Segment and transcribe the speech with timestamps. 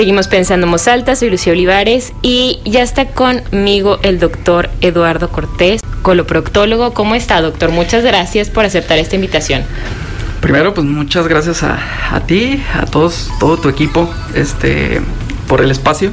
[0.00, 5.28] Seguimos pensando en voz alta, soy Lucía Olivares y ya está conmigo el doctor Eduardo
[5.28, 6.94] Cortés, coloproctólogo.
[6.94, 7.70] ¿Cómo está, doctor?
[7.70, 9.62] Muchas gracias por aceptar esta invitación.
[10.40, 15.02] Primero, pues muchas gracias a, a ti, a todos, todo tu equipo, este,
[15.46, 16.12] por el espacio.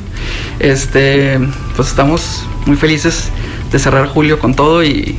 [0.60, 1.40] Este,
[1.78, 3.30] pues estamos muy felices
[3.72, 5.18] de cerrar julio con todo y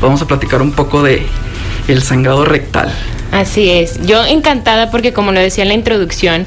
[0.00, 1.26] vamos a platicar un poco de
[1.86, 2.90] el sangrado rectal.
[3.30, 4.00] Así es.
[4.06, 6.46] Yo encantada porque como lo decía en la introducción,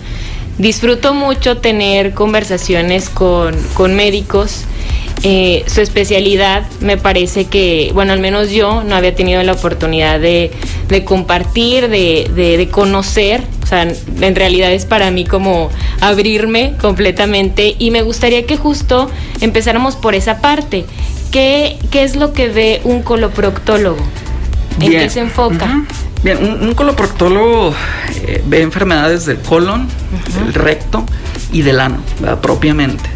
[0.59, 4.65] disfruto mucho tener conversaciones con, con médicos.
[5.23, 10.19] Eh, su especialidad me parece que, bueno, al menos yo no había tenido la oportunidad
[10.19, 10.51] de,
[10.87, 16.75] de compartir, de, de, de, conocer, o sea, en realidad es para mí como abrirme
[16.79, 19.09] completamente y me gustaría que justo
[19.41, 20.85] empezáramos por esa parte.
[21.31, 23.99] ¿Qué, qué es lo que ve un coloproctólogo?
[24.79, 25.03] ¿En Bien.
[25.03, 25.65] qué se enfoca?
[25.65, 26.08] Uh -huh.
[26.23, 27.73] Bien, un, un coloproctólogo
[28.23, 30.45] eh, ve enfermedades del colon, uh -huh.
[30.45, 31.05] del recto
[31.51, 32.39] y del ano, ¿verdad?
[32.39, 33.09] propiamente.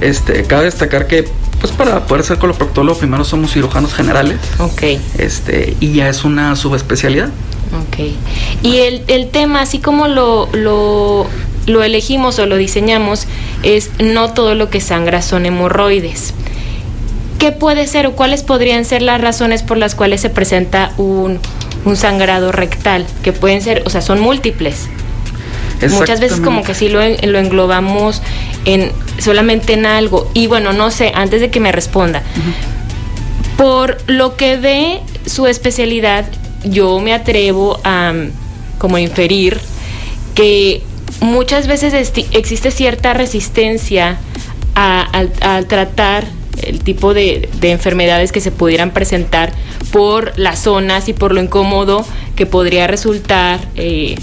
[0.00, 1.26] Este, cabe destacar que
[1.60, 4.38] pues para poder ser coloproctólogo primero somos cirujanos generales.
[4.58, 4.82] Ok.
[5.18, 7.30] Este, y ya es una subespecialidad.
[7.82, 8.10] Ok.
[8.62, 11.26] Y el, el tema, así como lo, lo,
[11.66, 13.26] lo elegimos o lo diseñamos,
[13.64, 16.32] es no todo lo que sangra son hemorroides.
[17.40, 21.40] ¿Qué puede ser o cuáles podrían ser las razones por las cuales se presenta un,
[21.84, 23.06] un sangrado rectal?
[23.22, 24.88] Que pueden ser, o sea, son múltiples.
[25.90, 28.20] Muchas veces como que sí lo, lo englobamos
[28.64, 30.28] en solamente en algo.
[30.34, 33.56] Y bueno, no sé, antes de que me responda, uh -huh.
[33.56, 36.24] por lo que ve su especialidad,
[36.64, 38.12] yo me atrevo a
[38.78, 39.60] como inferir
[40.34, 40.82] que
[41.20, 44.18] muchas veces existe cierta resistencia
[44.74, 45.06] a,
[45.42, 46.24] a, a tratar
[46.64, 49.52] el tipo de, de, enfermedades que se pudieran presentar
[49.92, 52.04] por las zonas y por lo incómodo
[52.36, 54.16] que podría resultar eh,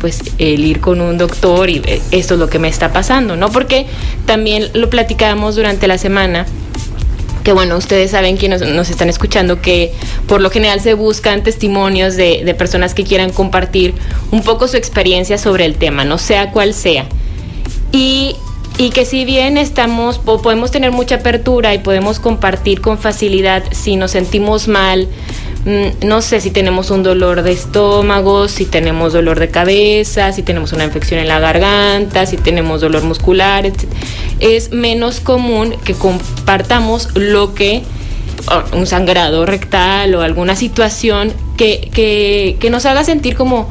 [0.00, 3.36] pues el ir con un doctor y eh, esto es lo que me está pasando,
[3.36, 3.50] ¿no?
[3.50, 3.86] Porque
[4.26, 6.46] también lo platicábamos durante la semana
[7.44, 9.92] que bueno, ustedes saben que nos, nos, están escuchando que
[10.28, 13.94] por lo general se buscan testimonios de, de, personas que quieran compartir
[14.30, 17.06] un poco su experiencia sobre el tema, no sea cual sea.
[17.90, 18.36] Y,
[18.78, 23.96] y que si bien estamos, podemos tener mucha apertura y podemos compartir con facilidad si
[23.96, 25.08] nos sentimos mal,
[26.04, 30.72] no sé si tenemos un dolor de estómago, si tenemos dolor de cabeza, si tenemos
[30.72, 33.84] una infección en la garganta, si tenemos dolor muscular, etc.
[34.40, 37.82] es menos común que compartamos lo que
[38.72, 43.70] un sangrado rectal o alguna situación que, que, que nos haga sentir como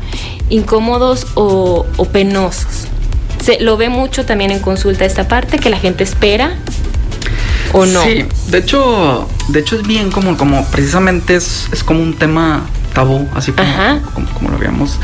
[0.49, 2.87] incómodos o, o penosos.
[3.43, 6.55] Se lo ve mucho también en consulta esta parte que la gente espera
[7.73, 8.03] ¿O no?
[8.03, 12.65] Sí, de hecho, de hecho es bien como, como precisamente es, es como un tema
[12.93, 13.69] tabú, así como,
[14.13, 14.99] como, como, lo habíamos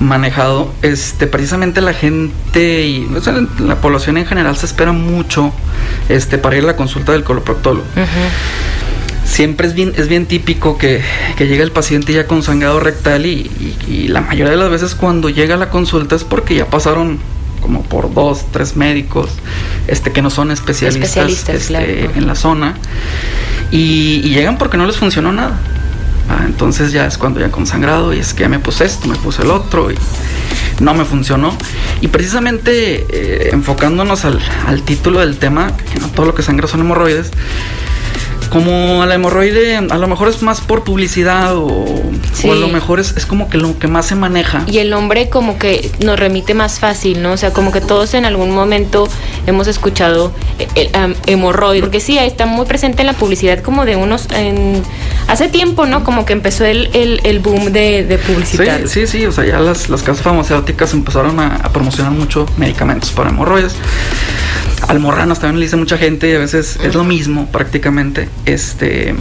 [0.00, 0.72] manejado.
[0.82, 5.52] Este, precisamente la gente y o sea, la población en general se espera mucho
[6.08, 7.84] este, para ir a la consulta del coloproctólogo.
[7.96, 9.26] Uh -huh.
[9.26, 11.02] Siempre es bien, es bien típico que,
[11.36, 14.70] que llega el paciente ya con sangrado rectal y, y, y la mayoría de las
[14.70, 17.18] veces cuando llega a la consulta es porque ya pasaron
[17.66, 19.28] como por dos, tres médicos
[19.88, 22.12] este, que no son especialistas, especialistas este, claro.
[22.14, 22.76] en la zona
[23.72, 25.58] y, y, llegan porque no les funcionó nada.
[26.28, 29.08] Ah, entonces ya es cuando ya con sangrado y es que ya me puse esto,
[29.08, 29.96] me puse el otro y
[30.78, 31.56] no me funcionó.
[32.00, 36.68] Y precisamente eh, enfocándonos al, al, título del tema, que no todo lo que sangra
[36.68, 37.32] son hemorroides,
[38.48, 41.84] como a la hemorroide a lo mejor es más por publicidad o,
[42.32, 42.48] sí.
[42.48, 44.64] o, a lo mejor es, es, como que lo que más se maneja.
[44.66, 47.32] Y el nombre como que nos remite más fácil, ¿no?
[47.32, 49.08] O sea, como que todos en algún momento
[49.46, 50.32] hemos escuchado
[50.74, 54.28] el, um, hemorroide, porque sí, está muy presente en la publicidad como de unos...
[54.32, 54.82] En,
[55.28, 56.04] hace tiempo, ¿no?
[56.04, 58.80] Como que empezó el, el, el boom de, de, publicidad.
[58.86, 62.46] Sí, sí, sí, o sea, ya las, las casas farmacéuticas empezaron a, a promocionar mucho
[62.56, 63.74] medicamentos para hemorroides
[64.88, 68.28] almorranas también le dice mucha gente y a veces es lo mismo prácticamente.
[68.44, 69.14] Este,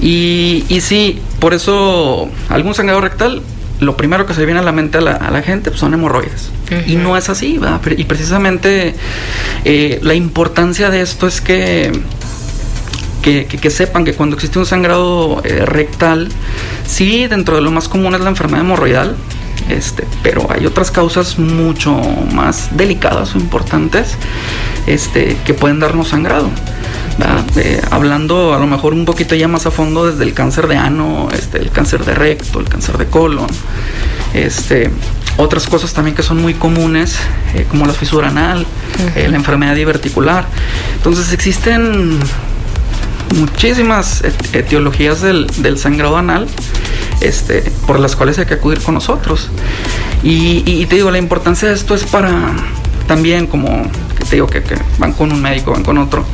[0.00, 3.42] y, y sí, por eso algún sangrado rectal,
[3.80, 5.94] lo primero que se viene a la mente a la, a la gente pues son
[5.94, 6.50] hemorroides.
[6.70, 6.88] Uh -huh.
[6.88, 7.80] Y no es así, ¿verdad?
[7.96, 8.94] Y precisamente
[9.64, 11.92] eh, la importancia de esto es que
[13.22, 16.28] que, que, que, sepan que cuando existe un sangrado eh, rectal,
[16.86, 19.16] sí, dentro de lo más común es la enfermedad hemorroidal,
[19.68, 21.92] este, pero hay otras causas mucho
[22.32, 24.16] más delicadas o importantes
[24.86, 26.50] este, que pueden darnos sangrado.
[27.56, 30.76] Eh, hablando a lo mejor un poquito ya más a fondo desde el cáncer de
[30.76, 33.46] ano, este, el cáncer de recto, el cáncer de colon,
[34.34, 34.90] este,
[35.38, 37.16] otras cosas también que son muy comunes,
[37.54, 39.16] eh, como la fisura anal, uh -huh.
[39.16, 40.46] eh, la enfermedad diverticular.
[40.96, 42.18] Entonces existen
[43.34, 46.46] muchísimas etiologías del, del sangrado anal
[47.20, 49.48] este, por las cuales hay que acudir con nosotros.
[50.22, 52.52] Y, y, te digo, la importancia de esto es para,
[53.06, 53.88] también como
[54.28, 54.62] te digo que,
[54.98, 56.24] van con un médico, van con otro,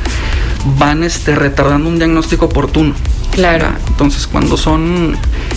[0.78, 2.94] van este, retardando un diagnóstico oportuno.
[3.32, 3.68] Claro.
[3.88, 5.16] Entonces, cuando son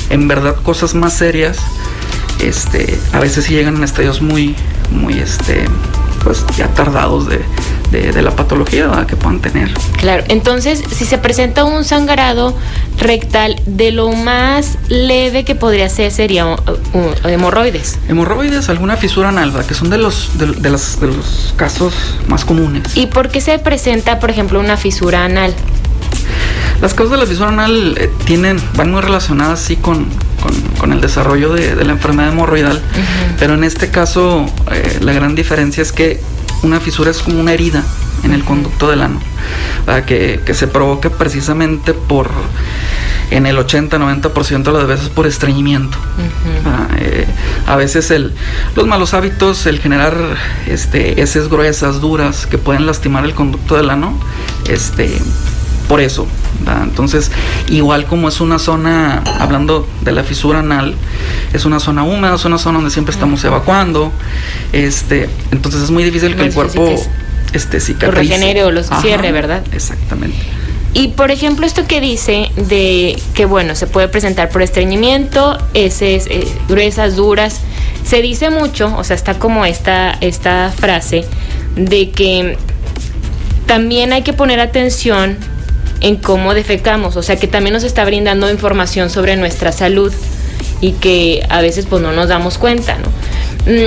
[0.09, 1.57] en verdad cosas más serias,
[2.39, 4.55] este, a veces sí llegan en estadios muy,
[4.91, 5.65] muy, este,
[6.23, 7.41] pues ya tardados de,
[7.95, 9.71] de, la patología que puedan tener.
[9.97, 12.55] Claro, entonces si se presenta un sangrado
[12.97, 16.55] rectal, de lo más leve que podría ser sería uh,
[16.93, 17.99] uh, hemorroides.
[18.07, 21.93] Hemorroides, alguna fisura anal, que son de los, de, de, los casos
[22.27, 22.95] más comunes.
[22.95, 25.53] ¿Y por qué se presenta, por ejemplo, una fisura anal?
[26.81, 30.07] Las causas de la fisura anal eh, tienen, van muy relacionadas sí con,
[30.79, 32.81] con, el desarrollo de, la enfermedad hemorroidal,
[33.39, 36.19] pero en este caso eh, la gran diferencia es que
[36.63, 37.83] una fisura es como una herida
[38.23, 39.19] en el conducto del ano,
[40.05, 42.29] que, que, se provoca precisamente por,
[43.29, 45.97] en el 80-90% de las veces por estreñimiento.
[46.97, 47.27] Eh,
[47.67, 48.33] a veces el,
[48.75, 50.15] los malos hábitos, el generar
[50.67, 54.17] este, heces gruesas, duras, que pueden lastimar el conducto del ano,
[54.67, 55.19] este,
[55.87, 56.27] por eso.
[56.83, 57.31] Entonces,
[57.69, 60.95] igual como es una zona, hablando de la fisura anal,
[61.53, 64.11] es una zona húmeda, es una zona donde siempre estamos evacuando,
[64.71, 66.95] este, entonces es muy difícil que el cuerpo
[67.53, 68.11] este, cicatrice.
[68.11, 69.63] Lo regenere o lo cierre, ¿verdad?
[69.71, 70.37] Exactamente.
[70.93, 76.25] Y por ejemplo, esto que dice de que, bueno, se puede presentar por estreñimiento, heces
[76.27, 77.59] eh, gruesas, duras,
[78.05, 81.25] se dice mucho, o sea, está como esta, esta frase
[81.75, 82.57] de que
[83.65, 85.37] también hay que poner atención
[86.01, 90.13] en cómo defecamos, o sea que también nos está brindando información sobre nuestra salud
[90.81, 93.09] y que a veces pues no nos damos cuenta, ¿no?
[93.65, 93.85] Mm,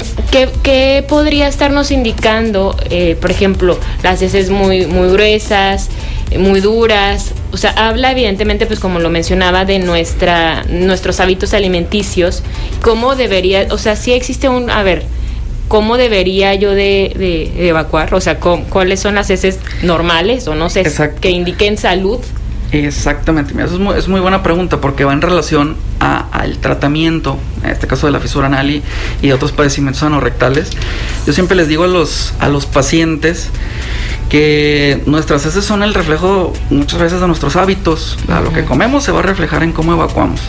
[0.63, 5.89] ¿Qué, podría estarnos indicando, eh, por ejemplo, las heces muy, muy gruesas,
[6.37, 7.33] muy duras?
[7.53, 12.43] O sea, habla evidentemente, pues como lo mencionaba, de nuestra, nuestros hábitos alimenticios,
[12.83, 15.05] cómo debería, o sea, si existe un, a ver,
[15.69, 20.85] cómo debería yo de, evacuar, o sea, cuáles son las heces normales o no sé,
[21.20, 22.19] que indiquen salud.
[22.70, 27.87] Exactamente, Mira, eso es muy, buena pregunta porque va en relación al tratamiento, en este
[27.87, 28.82] caso de la fisura anal y,
[29.23, 30.70] de otros padecimientos anorrectales.
[31.26, 33.49] Yo siempre les digo a los, a los pacientes
[34.29, 38.19] que nuestras heces son el reflejo muchas veces de nuestros hábitos.
[38.29, 40.41] Lo que comemos se va a reflejar en cómo evacuamos.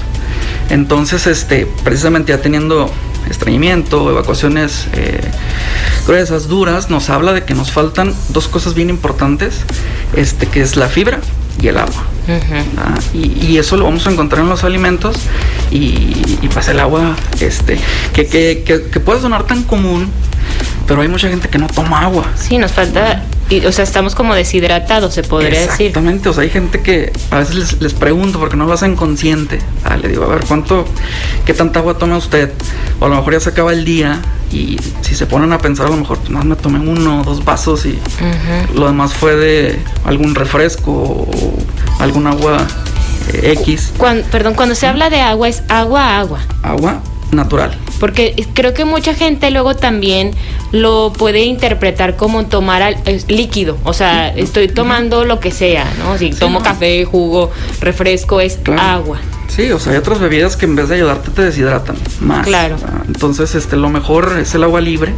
[0.70, 2.92] Entonces, este, precisamente ya teniendo
[3.30, 5.22] estreñimiento, evacuaciones eh,
[6.08, 9.62] gruesas, duras, nos habla de que nos faltan dos cosas bien importantes,
[10.16, 11.20] este, que es la fibra
[11.62, 12.04] y el agua.
[12.78, 15.16] Ah, y, eso lo vamos a encontrar en los alimentos
[15.72, 17.80] y, y pues el agua, este,
[18.14, 20.10] que, que, que, puede sonar tan común,
[20.88, 22.26] pero hay mucha gente que no toma agua.
[22.36, 25.88] Sí, nos falta y, o sea, estamos como deshidratados, se podría decir.
[25.88, 29.60] Exactamente, o sea, hay gente que a veces les, pregunto porque no lo hacen consciente.
[29.84, 30.86] Ah, le digo, a ver, ¿cuánto,
[31.46, 32.52] qué tanta agua toma usted?
[33.00, 35.88] O a lo mejor ya se acaba el día y si se ponen a pensar,
[35.88, 38.00] a lo mejor más me tomé uno o dos vasos y
[38.74, 41.58] lo demás fue de algún refresco o
[42.00, 42.68] algún agua
[43.34, 43.94] eh, X.
[44.32, 46.40] perdón, cuando se habla de agua es agua, agua.
[46.64, 47.02] Agua
[47.32, 47.78] natural.
[48.00, 50.32] Porque creo que mucha gente luego también
[50.72, 52.96] lo puede interpretar como tomar
[53.28, 53.78] líquido.
[53.84, 56.18] O sea, estoy tomando lo que sea, ¿no?
[56.18, 57.52] Si tomo café, jugo,
[57.82, 59.20] refresco, es agua.
[59.50, 62.46] Sí, o sea, hay otras bebidas que en vez de ayudarte te deshidratan más.
[62.46, 62.78] Claro.
[63.08, 65.14] Entonces, este, lo mejor es el agua libre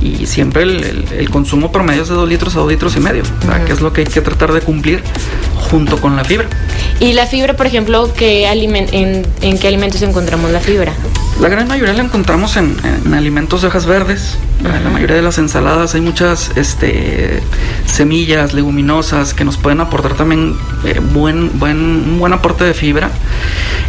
[0.00, 3.22] y siempre el, consumo promedio es de 2 litros a 2 litros y medio,
[3.64, 5.02] que es lo que hay que tratar de cumplir
[5.70, 6.48] junto con la fibra.
[6.98, 10.92] ¿Y la fibra, por ejemplo, ¿qué en, en qué alimentos encontramos la fibra?
[11.40, 12.76] La gran mayoría la encontramos en,
[13.12, 14.38] alimentos de hojas verdes.
[14.62, 17.42] La mayoría de las ensaladas hay muchas este,
[17.84, 23.10] semillas leguminosas que nos pueden aportar también eh, buen, buen, un buen aporte de fibra.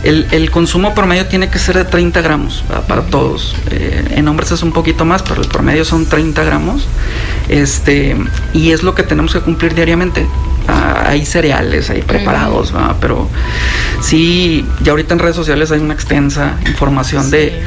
[0.03, 3.55] El, consumo promedio tiene que ser de 30 gramos para todos.
[3.71, 6.85] Eh, en hombres es un poquito más, pero el promedio son 30 gramos.
[7.47, 8.17] Este,
[8.53, 10.27] y es lo que tenemos que cumplir diariamente.
[10.67, 13.27] Ah, hay cereales hay preparados, pero
[14.01, 17.61] sí, ya ahorita en redes sociales hay una extensa información de,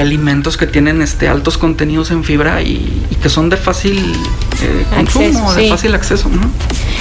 [0.00, 3.98] alimentos que tienen este altos contenidos en fibra y, que son de fácil
[4.62, 6.30] eh, consumo, de fácil acceso.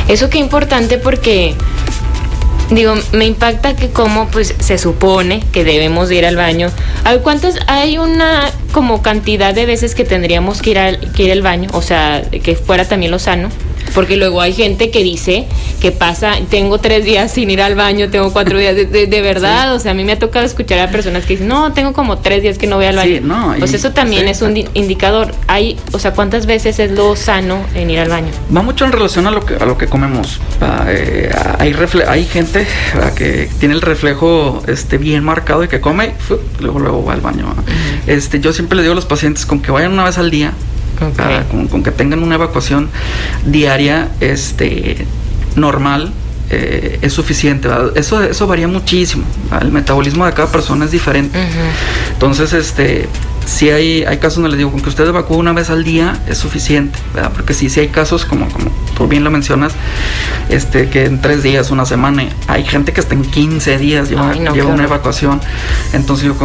[0.07, 1.55] Eso que importante porque
[2.71, 6.69] digo, me impacta que como pues se supone que debemos ir al baño.
[7.21, 11.41] ¿Cuántas hay una como cantidad de veces que tendríamos que ir al, que ir al
[11.41, 11.69] baño?
[11.73, 13.49] O sea, que fuera también lo sano.
[13.95, 15.47] Porque luego hay gente que dice
[15.79, 19.73] que pasa, tengo tres días sin ir al baño, tengo cuatro días de, verdad.
[19.73, 22.17] O sea, a mí me ha tocado escuchar a personas que dicen, no, tengo como
[22.17, 23.21] tres días que no voy al baño.
[23.23, 25.33] no, pues eso también es un indicador.
[25.47, 28.31] Hay, o sea, ¿cuántas veces es lo sano en ir al baño?
[28.55, 30.39] Va mucho en relación a lo que, a lo que comemos.
[30.61, 31.73] Ah, eh, hay,
[32.07, 32.67] hay gente
[33.15, 36.13] que tiene el reflejo este, bien marcado y que come,
[36.59, 37.53] luego luego va al baño.
[38.07, 40.53] este, yo siempre le digo a los pacientes con que vayan una vez al día
[41.69, 42.89] con, que tengan una evacuación
[43.45, 45.05] diaria este,
[45.55, 46.11] normal,
[46.49, 47.69] eh, es suficiente.
[47.95, 49.23] Eso, eso varía muchísimo.
[49.59, 51.37] El metabolismo de cada persona es diferente.
[52.13, 53.07] Entonces, este,
[53.45, 56.19] si hay, hay casos donde les digo, con que usted evacúe una vez al día
[56.27, 57.31] es suficiente, ¿verdad?
[57.33, 59.73] Porque si sí, hay casos, como, como tú bien lo mencionas,
[60.49, 64.33] este, que en tres días, una semana, hay gente que está en 15 días lleva,
[64.65, 65.41] una evacuación.
[65.93, 66.35] Entonces, yo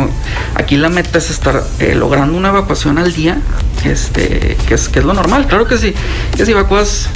[0.55, 3.39] aquí la meta es estar eh, logrando una evacuación al día,
[3.85, 5.47] este, que es, que es lo normal.
[5.47, 5.95] Claro que sí,
[6.37, 7.09] que si evacúas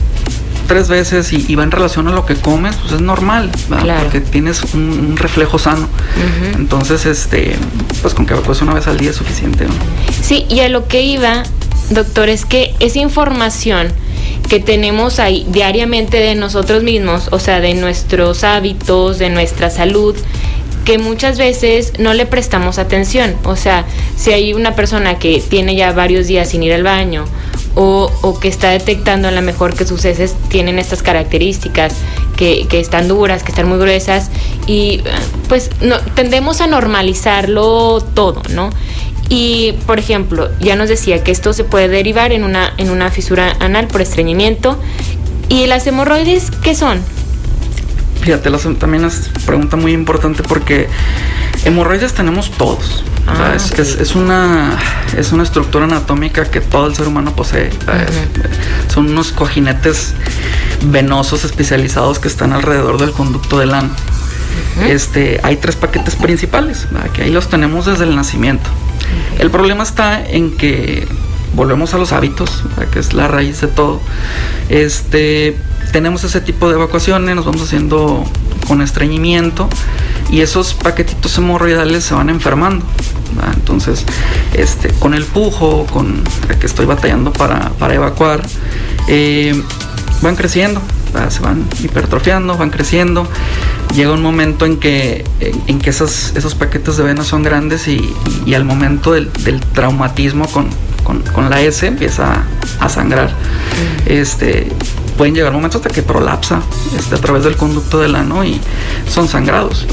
[0.66, 4.62] tres veces y, va en relación a lo que comes, pues es normal, porque tienes
[4.75, 5.88] un, reflejo sano.
[6.54, 7.56] Entonces, este,
[8.02, 9.66] pues con que evacues una vez al día es suficiente.
[10.23, 11.42] Sí, y a lo que iba,
[11.90, 13.88] doctor, es que esa información
[14.49, 20.14] que tenemos ahí diariamente de nosotros mismos, o sea, de nuestros hábitos, de nuestra salud,
[20.85, 23.35] que muchas veces no le prestamos atención.
[23.45, 23.85] O sea,
[24.17, 27.25] si hay una persona que tiene ya varios días sin ir al baño
[27.75, 31.95] o, que está detectando a lo mejor que sus heces tienen estas características,
[32.37, 34.31] que, están duras, que están muy gruesas,
[34.67, 35.03] y
[35.49, 38.71] pues no, tendemos a normalizarlo todo, ¿no?
[39.29, 43.11] Y, por ejemplo, ya nos decía que esto se puede derivar en una, en una
[43.11, 44.79] fisura anal por estreñimiento.
[45.49, 47.00] ¿Y las hemorroides qué son?
[48.25, 48.50] Fíjate,
[48.81, 50.88] también es pregunta muy importante porque
[51.66, 53.04] hemorroides tenemos todos.
[53.26, 54.78] Ah, es, una,
[55.14, 57.69] es una estructura anatómica que todo el ser humano posee.
[58.88, 60.14] Son unos cojinetes
[60.87, 63.90] venosos especializados que están alrededor del conducto del ano.
[64.88, 68.71] Este, hay tres paquetes principales, que ahí los tenemos desde el nacimiento.
[69.38, 71.07] El problema está en que
[71.54, 74.00] volvemos a los hábitos, que es la raíz de todo.
[74.71, 75.59] Este,
[75.93, 78.25] tenemos ese tipo de evacuaciones, nos vamos haciendo
[78.67, 79.69] con estreñimiento
[80.31, 82.85] y esos paquetitos hemorroidales se van enfermando.
[83.55, 84.05] Entonces,
[84.53, 88.43] este, con el pujo, con el que estoy batallando para, evacuar,
[89.09, 89.61] eh,
[90.23, 90.81] van creciendo,
[91.29, 93.29] se van hipertrofiando, van creciendo.
[93.95, 95.25] Llega un momento en que,
[95.67, 99.31] en, que esos, esos paquetes de venas son grandes y, al momento del,
[99.73, 100.69] traumatismo con,
[101.05, 102.43] con, la S empieza
[102.81, 103.35] a sangrar.
[104.07, 104.69] Este,
[105.16, 106.61] pueden llegar momentos hasta que prolapsa
[106.99, 108.61] este, a través del conducto del ano y
[109.09, 109.87] son sangrados.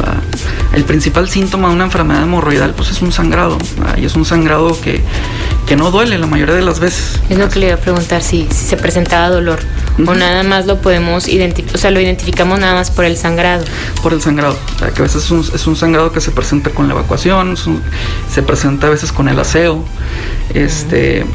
[0.74, 3.58] El principal síntoma de una enfermedad hemorroidal pues es un sangrado
[3.98, 5.02] y es un sangrado que,
[5.68, 7.20] que, no duele la mayoría de las veces.
[7.30, 9.60] Es lo que le iba a preguntar, si, se presentaba dolor
[10.06, 13.66] o nada más lo podemos identificar, o sea, lo identificamos nada más por el sangrado.
[14.02, 16.88] Por el sangrado, que a veces es un, es un, sangrado que se presenta con
[16.88, 19.84] la evacuación, se presenta a veces con el aseo,
[20.54, 21.26] este...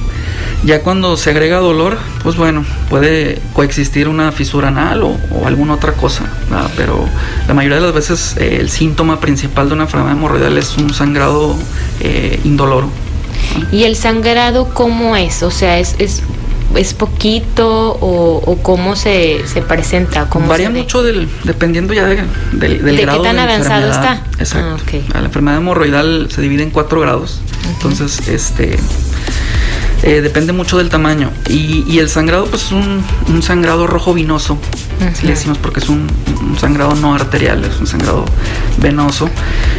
[0.65, 5.17] Ya cuando se agrega dolor, pues bueno, puede coexistir una fisura anal o,
[5.47, 6.25] alguna otra cosa,
[6.77, 7.05] pero
[7.47, 10.93] la mayoría de las veces eh, el síntoma principal de una enfermedad hemorroidal es un
[10.93, 11.55] sangrado
[12.01, 12.91] eh, indoloro.
[13.71, 15.43] ¿Y el sangrado cómo es?
[15.43, 16.23] O sea, ¿es, es,
[16.75, 20.29] es poquito o, cómo se, se presenta?
[20.29, 24.23] Cómo Varía mucho del, dependiendo ya del, del ¿De qué tan avanzado está?
[24.39, 24.83] Exacto.
[25.15, 27.41] Ah, la enfermedad hemorroidal se divide en cuatro grados.
[27.75, 28.79] Entonces, este
[30.03, 31.31] eh, depende mucho del tamaño.
[31.49, 33.03] Y, el sangrado, pues es un,
[33.43, 34.59] sangrado rojo vinoso.
[35.23, 36.07] le decimos porque es un,
[36.61, 38.25] sangrado no arterial, es un sangrado
[38.79, 39.29] venoso.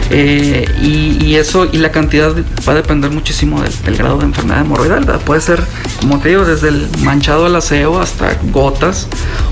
[0.10, 2.34] Eh, y, eso, y la cantidad
[2.68, 5.06] va a depender muchísimo del, grado de enfermedad hemorroidal.
[5.20, 5.64] Puede ser,
[6.02, 9.08] como te digo, desde el manchado al aseo hasta gotas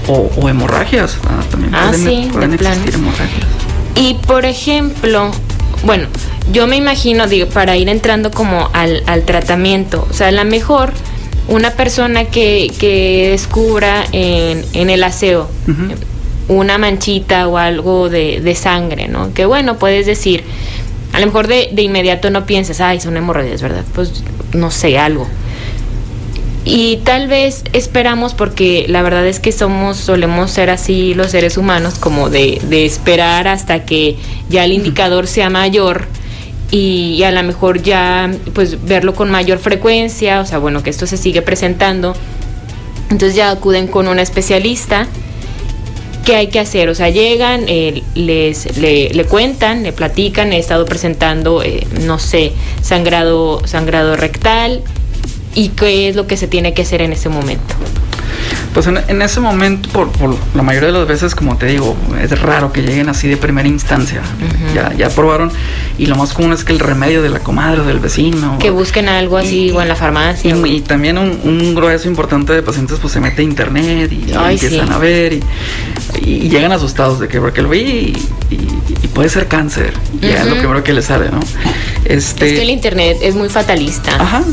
[0.07, 1.17] o, hemorragias.
[1.51, 1.91] También ah,
[2.33, 3.47] pueden, existir hemorragias.
[3.95, 5.31] Y por ejemplo,
[5.83, 6.07] bueno,
[6.51, 10.93] yo me imagino, digo, para ir entrando como al, tratamiento, o sea, a lo mejor
[11.47, 15.49] una persona que, descubra en, el aseo
[16.47, 19.33] una manchita o algo de, sangre, ¿no?
[19.33, 20.43] Que bueno, puedes decir,
[21.13, 23.83] a lo mejor de, de inmediato no piensas, ay, son hemorroides, ¿verdad?
[23.93, 25.27] Pues no sé, algo.
[26.65, 31.57] Y tal vez esperamos, porque la verdad es que somos, solemos ser así los seres
[31.57, 34.17] humanos, como de, de esperar hasta que
[34.49, 36.07] ya el indicador sea mayor
[36.71, 41.05] y, a lo mejor ya pues verlo con mayor frecuencia, o sea, bueno, que esto
[41.07, 42.15] se sigue presentando.
[43.09, 45.07] Entonces ya acuden con un especialista.
[46.25, 46.89] ¿Qué hay que hacer?
[46.89, 52.51] O sea, llegan, eh, les, le, cuentan, le platican, he estado presentando, eh, no sé,
[52.81, 54.81] sangrado, sangrado rectal,
[55.55, 57.73] y qué es lo que se tiene que hacer en ese momento.
[58.75, 60.09] Pues en, ese momento, por,
[60.53, 63.69] la mayoría de las veces, como te digo, es raro que lleguen así de primera
[63.69, 64.21] instancia.
[64.73, 65.49] ya, ya probaron
[65.97, 68.59] y lo más común es que el remedio de la comadre o del vecino.
[68.59, 70.53] Que busquen algo así o en la farmacia.
[70.65, 74.97] Y, también un, grueso importante de pacientes pues se mete a internet y, empiezan a
[74.97, 75.39] ver
[76.21, 78.13] y, llegan asustados de que porque lo vi
[78.51, 79.93] y, puede ser cáncer.
[80.21, 81.39] Y es lo primero que les sale, ¿no?
[82.05, 84.15] Este, es que el internet es muy fatalista.
[84.19, 84.43] Ajá,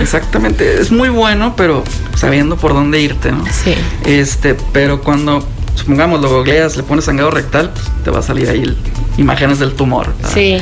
[0.00, 0.80] exactamente.
[0.80, 1.84] es muy bueno, pero
[2.16, 3.44] sabiendo por dónde irte, ¿no?
[3.46, 3.74] Sí.
[4.04, 8.48] Este, pero cuando, supongamos, lo googleas, le pones sangrado rectal, pues te va a salir
[8.48, 8.76] ahí
[9.16, 10.12] imágenes del tumor.
[10.32, 10.58] Sí.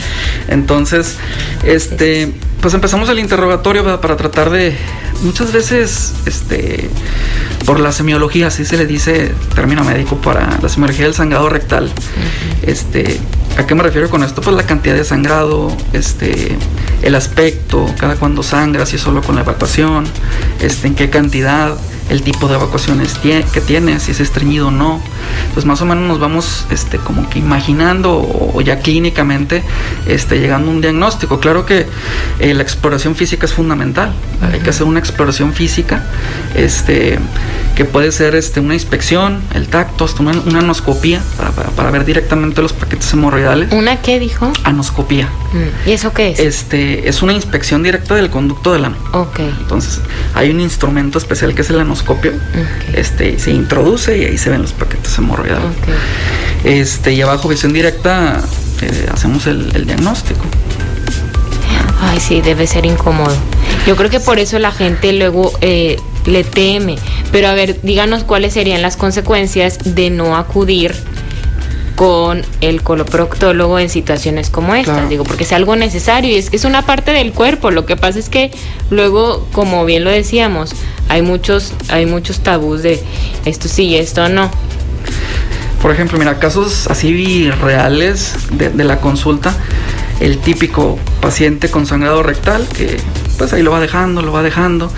[0.49, 1.17] Entonces,
[1.65, 4.77] este, pues empezamos el interrogatorio para tratar de,
[5.23, 6.89] muchas veces, este,
[7.65, 11.91] por la semiología, así se le dice término médico para la semiología del sangrado rectal.
[12.63, 13.19] Este,
[13.57, 14.41] ¿a qué me refiero con esto?
[14.43, 16.57] Pues la cantidad de sangrado, este,
[17.03, 20.05] el aspecto, cada cuando sangra, si solo con la evacuación,
[20.61, 21.77] este, en qué cantidad,
[22.13, 25.01] el tipo de evacuaciones que tiene, si es estreñido o no.
[25.55, 29.63] Pues más o menos nos vamos este, como que imaginando o, ya clínicamente
[30.07, 31.41] este, llegando a un diagnóstico.
[31.41, 31.87] Claro que
[32.39, 34.13] eh, la exploración física es fundamental.
[34.53, 36.05] Hay que hacer una exploración física
[36.57, 37.19] este,
[37.77, 41.21] que puede ser este, una inspección, el tacto, hasta una, anoscopía
[41.77, 43.73] para, ver directamente los paquetes hemorroidales.
[43.73, 44.53] ¿Una qué dijo?
[44.65, 45.27] Anoscopía.
[45.53, 46.41] Mm, ¿Y eso qué es?
[46.41, 48.97] Este, es una inspección directa del conducto del ano.
[49.13, 49.41] Ok.
[49.41, 50.01] Entonces,
[50.35, 52.33] hay un instrumento especial que es el anoscopio.
[52.95, 55.22] Este, se introduce y ahí se ven los paquetes hemorroidales.
[56.65, 58.41] Este, y abajo visión directa
[58.83, 60.41] eh, hacemos el, diagnóstico.
[62.01, 63.35] Ay, sí, debe ser incómodo.
[63.87, 66.97] Yo creo que por eso la gente luego eh, le teme.
[67.31, 70.95] Pero a ver, díganos cuáles serían las consecuencias de no acudir
[71.97, 76.65] con el coloproctólogo en situaciones como estas, digo, porque es algo necesario y es, es
[76.65, 77.71] una parte del cuerpo.
[77.71, 78.51] Lo que pasa es que
[78.91, 80.75] luego, como bien lo decíamos,
[81.09, 83.03] hay muchos, hay muchos tabús de
[83.45, 84.51] esto sí y esto no.
[85.83, 89.53] Por ejemplo, mira, casos así reales de, de la consulta,
[90.21, 92.97] el típico paciente con sangrado rectal que
[93.37, 94.91] pues ahí lo va dejando, lo va dejando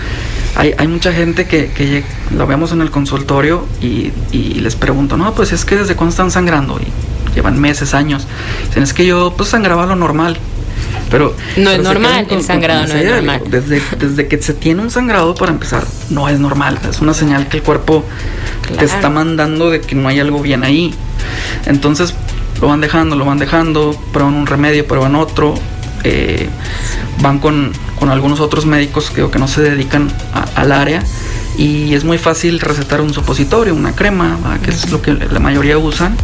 [0.55, 2.03] hay, hay mucha gente que, que
[2.35, 6.11] lo vemos en el consultorio y, y, les pregunto, no, pues es que desde cuándo
[6.11, 8.25] están sangrando y llevan meses, años.
[8.67, 10.37] Dicen, es que yo pues sangraba lo normal.
[11.11, 13.41] Pero no es normal, el sangrado no es normal.
[13.47, 16.79] Desde, desde que se tiene un sangrado, para empezar, no es normal.
[16.89, 18.05] Es una señal que el cuerpo
[18.67, 20.93] te está mandando de que no hay algo bien ahí.
[21.65, 22.13] Entonces,
[22.61, 25.55] lo van dejando, lo van dejando, prueban un remedio, prueban otro,
[26.03, 26.49] eh,
[27.21, 30.11] van con, con, algunos otros médicos que, que no se dedican
[30.55, 31.03] al área
[31.57, 35.77] y es muy fácil recetar un supositorio, una crema, que es lo que la mayoría
[35.77, 36.15] usan.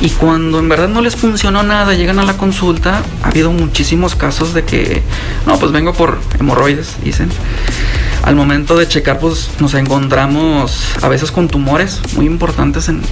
[0.00, 4.14] Y cuando en verdad no les funcionó nada, llegan a la consulta, ha habido muchísimos
[4.14, 5.02] casos de que,
[5.46, 7.28] no, pues vengo por hemorroides, dicen.
[8.22, 13.02] Al momento de checar, pues nos encontramos a veces con tumores muy importantes en,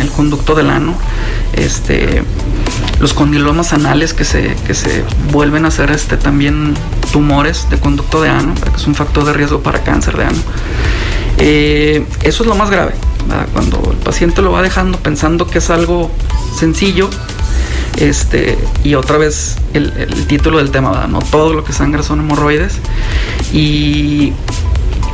[0.00, 0.94] el conducto del ano.
[1.52, 2.22] Este,
[3.00, 6.74] los condilomas anales que se, que se vuelven a hacer este, también
[7.12, 10.38] tumores de conducto de ano, que es un factor de riesgo para cáncer de ano.
[11.38, 12.92] Eh, eso es lo más grave,
[13.52, 16.10] cuando el paciente lo va dejando pensando que es algo
[16.56, 17.10] sencillo.
[17.96, 19.92] Este, y otra vez el,
[20.26, 22.74] título del tema, no todo lo que sangra son hemorroides.
[23.52, 24.32] Y,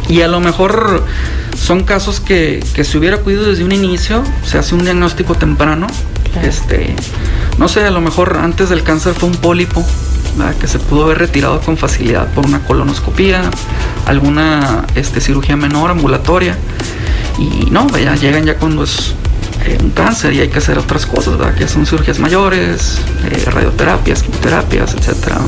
[0.09, 1.05] y a lo mejor
[1.57, 5.87] son casos que, que se hubiera acudido desde un inicio, se hace un diagnóstico temprano.
[6.43, 6.95] Este,
[7.59, 9.85] no sé, a lo mejor antes del cáncer fue un pólipo
[10.61, 13.43] que se pudo haber retirado con facilidad por una colonoscopía,
[14.07, 16.57] alguna este, cirugía menor, ambulatoria.
[17.39, 19.15] Y no, ya llegan ya cuando es
[19.67, 21.55] eh, un cáncer y hay que hacer otras cosas, ¿verdad?
[21.55, 22.99] que son cirugías mayores,
[23.31, 25.39] eh, radioterapias, quimioterapias, etcétera.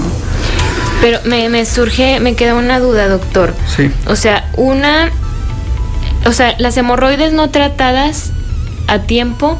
[1.01, 3.55] Pero me, me surge, me queda una duda, doctor.
[3.75, 3.91] Sí.
[4.07, 5.11] O sea, una,
[6.27, 8.31] o sea, las hemorroides no tratadas
[8.87, 9.59] a tiempo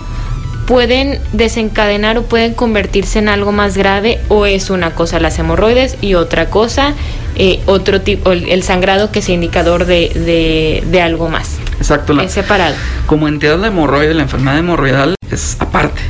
[0.67, 5.97] pueden desencadenar o pueden convertirse en algo más grave o es una cosa las hemorroides
[6.01, 6.95] y otra cosa
[7.35, 12.77] eh, otro tipo el, sangrado que es indicador de, de, algo más exacto es separado
[13.07, 16.03] como entidad la hemorroide la enfermedad hemorroidal es aparte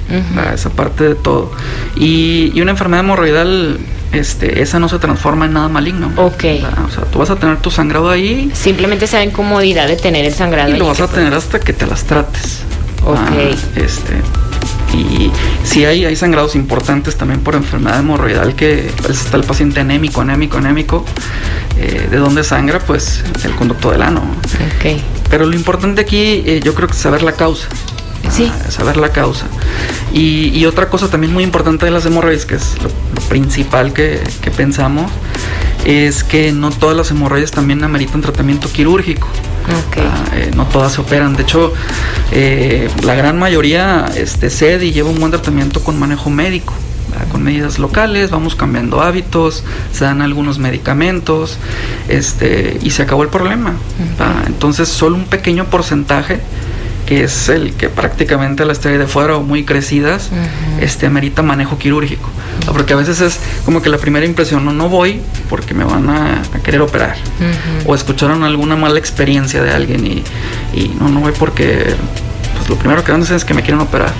[0.52, 1.52] es aparte de todo
[1.96, 3.78] y, y, una enfermedad hemorroidal
[4.12, 6.12] este, esa no se transforma en nada maligno.
[6.16, 6.44] Ok.
[6.86, 8.50] O sea, tú vas a tener tu sangrado ahí.
[8.54, 10.68] Simplemente esa incomodidad de tener el sangrado.
[10.68, 12.60] Y lo vas a tener hasta que te las trates.
[13.04, 13.16] Ok.
[13.16, 13.30] Ah,
[13.76, 14.20] este,
[14.92, 15.30] y
[15.64, 20.20] si hay, hay sangrados importantes también por enfermedad hemorroidal que pues, está el paciente anémico,
[20.20, 21.04] anémico, anémico.
[21.76, 22.78] Eh, ¿De dónde sangra?
[22.80, 24.22] Pues el conducto del ano.
[24.78, 25.02] Okay.
[25.30, 27.68] Pero lo importante aquí eh, yo creo que es saber la causa.
[28.30, 28.50] Sí.
[28.52, 29.46] Ah, saber la causa.
[30.12, 32.90] Y, y, otra cosa también muy importante de las hemorroides, que es lo,
[33.28, 35.10] principal que, que, pensamos,
[35.84, 39.28] es que no todas las hemorroides también ameritan tratamiento quirúrgico.
[39.88, 40.04] Okay.
[40.04, 41.36] Ah, eh, no todas se operan.
[41.36, 41.72] De hecho,
[42.30, 46.74] eh, la gran mayoría este, cede y lleva un buen tratamiento con manejo médico.
[47.30, 51.58] con medidas locales, vamos cambiando hábitos, se dan algunos medicamentos,
[52.08, 53.74] este, y se acabó el problema.
[54.46, 56.40] entonces, solo un pequeño porcentaje
[57.06, 60.30] que es el que prácticamente las trae de fuera o muy crecidas,
[60.80, 62.28] este amerita manejo quirúrgico.
[62.66, 66.08] Porque a veces es como que la primera impresión, no, no voy porque me van
[66.10, 67.16] a, querer operar.
[67.86, 70.22] O escucharon alguna mala experiencia de alguien y,
[70.74, 71.94] y no, no voy porque
[72.56, 74.12] pues lo primero que van a decir es que me quieren operar.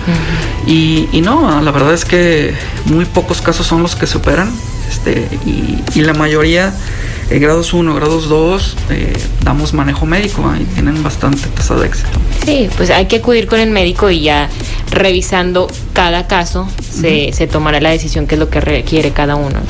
[0.66, 2.54] y, y, no, la verdad es que
[2.86, 4.50] muy pocos casos son los que se operan
[4.88, 6.72] este, y, y la mayoría
[7.32, 12.10] eh, grados 1, grados 2, eh, damos manejo médico y tienen bastante tasa de éxito.
[12.44, 14.50] Sí, pues hay que acudir con el médico y ya
[14.90, 19.60] revisando cada caso se, se, tomará la decisión que es lo que requiere cada uno.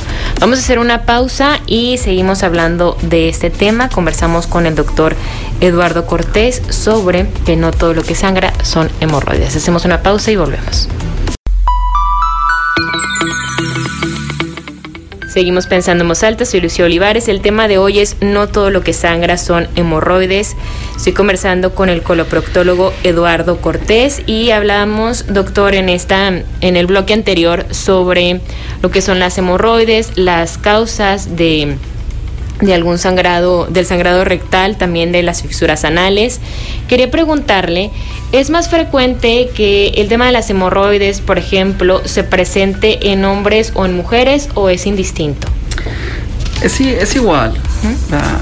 [0.41, 3.87] Vamos a hacer una pausa y seguimos hablando de este tema.
[3.87, 5.15] Conversamos con el doctor
[5.61, 9.55] Eduardo Cortés sobre que no todo lo que sangra son hemorroides.
[9.55, 10.89] Hacemos una pausa y volvemos.
[15.33, 17.27] Seguimos pensando en voz alta, soy Lucía Olivares.
[17.27, 20.55] El tema de hoy es no todo lo que sangra son hemorroides.
[20.95, 27.15] Estoy conversando con el coloproctólogo Eduardo Cortés y hablamos, doctor, en esta en el bloque
[27.15, 28.41] anterior sobre
[28.83, 31.77] lo que son las hemorroides, las causas de
[32.65, 36.39] de algún sangrado, del sangrado rectal, también de las fisuras anales.
[36.87, 37.91] Quería preguntarle,
[38.31, 43.71] ¿es más frecuente que el tema de las hemorroides, por ejemplo, se presente en hombres
[43.75, 45.47] o en mujeres o es indistinto?
[46.63, 47.53] Es, es igual.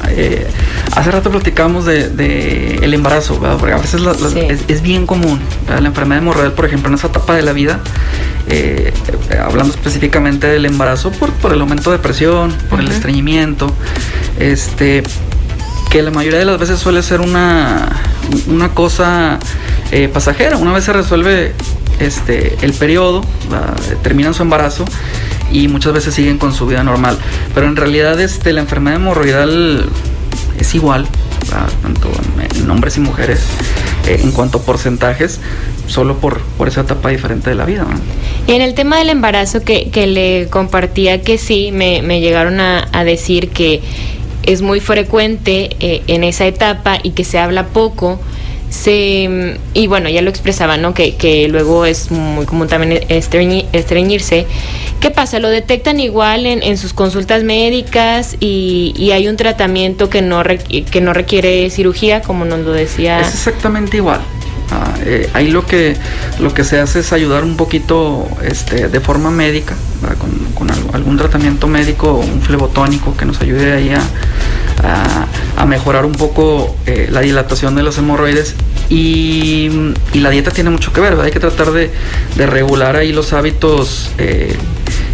[0.10, 0.48] Eh,
[0.96, 4.02] hace rato platicamos de, el embarazo, porque a veces
[4.68, 5.42] es, bien común.
[5.68, 7.80] La enfermedad hemorroidal, por ejemplo, en esa etapa de la vida,
[8.48, 8.94] eh,
[9.44, 13.74] hablando específicamente del embarazo, por, por el aumento de presión, por el estreñimiento,
[14.40, 15.02] este,
[15.90, 17.90] que la mayoría de las veces suele ser una,
[18.48, 19.40] una cosa
[19.92, 20.58] eh, pasajera.
[20.58, 21.54] Una vez se resuelve
[22.00, 23.24] este, el periodo,
[24.04, 24.86] terminan su embarazo
[25.52, 27.18] y muchas veces siguen con su vida normal.
[27.54, 29.86] Pero en realidad este, la enfermedad hemorroidal
[30.60, 31.08] es igual,
[31.82, 32.10] tanto
[32.56, 33.42] en, hombres y mujeres,
[34.08, 35.40] eh, en cuanto a porcentajes,
[35.88, 37.86] solo por, por esa etapa diferente de la vida.
[38.48, 42.60] Y en el tema del embarazo que, que le compartía que sí, me, me llegaron
[42.60, 43.82] a, a, decir que
[44.44, 48.20] es muy frecuente eh, en esa etapa y que se habla poco
[48.72, 54.48] se y bueno ya lo expresaba no que, que luego es muy común también estreñirse.
[55.00, 60.10] Qué pasa lo detectan igual en, en sus consultas médicas y, y, hay un tratamiento
[60.10, 64.22] que no que no requiere cirugía como nos lo decía es exactamente igual.
[64.72, 65.98] Ah, eh, ahí lo que,
[66.40, 69.76] lo que se hace es ayudar un poquito este, de forma médica,
[70.18, 74.02] con, con, algún tratamiento médico, un flebotónico que nos ayude ahí a,
[74.84, 78.56] a, mejorar un poco eh, la dilatación de los hemorroides.
[78.90, 79.70] Y,
[80.12, 81.92] y, la dieta tiene mucho que ver, hay que tratar de,
[82.36, 84.58] de regular ahí los hábitos eh,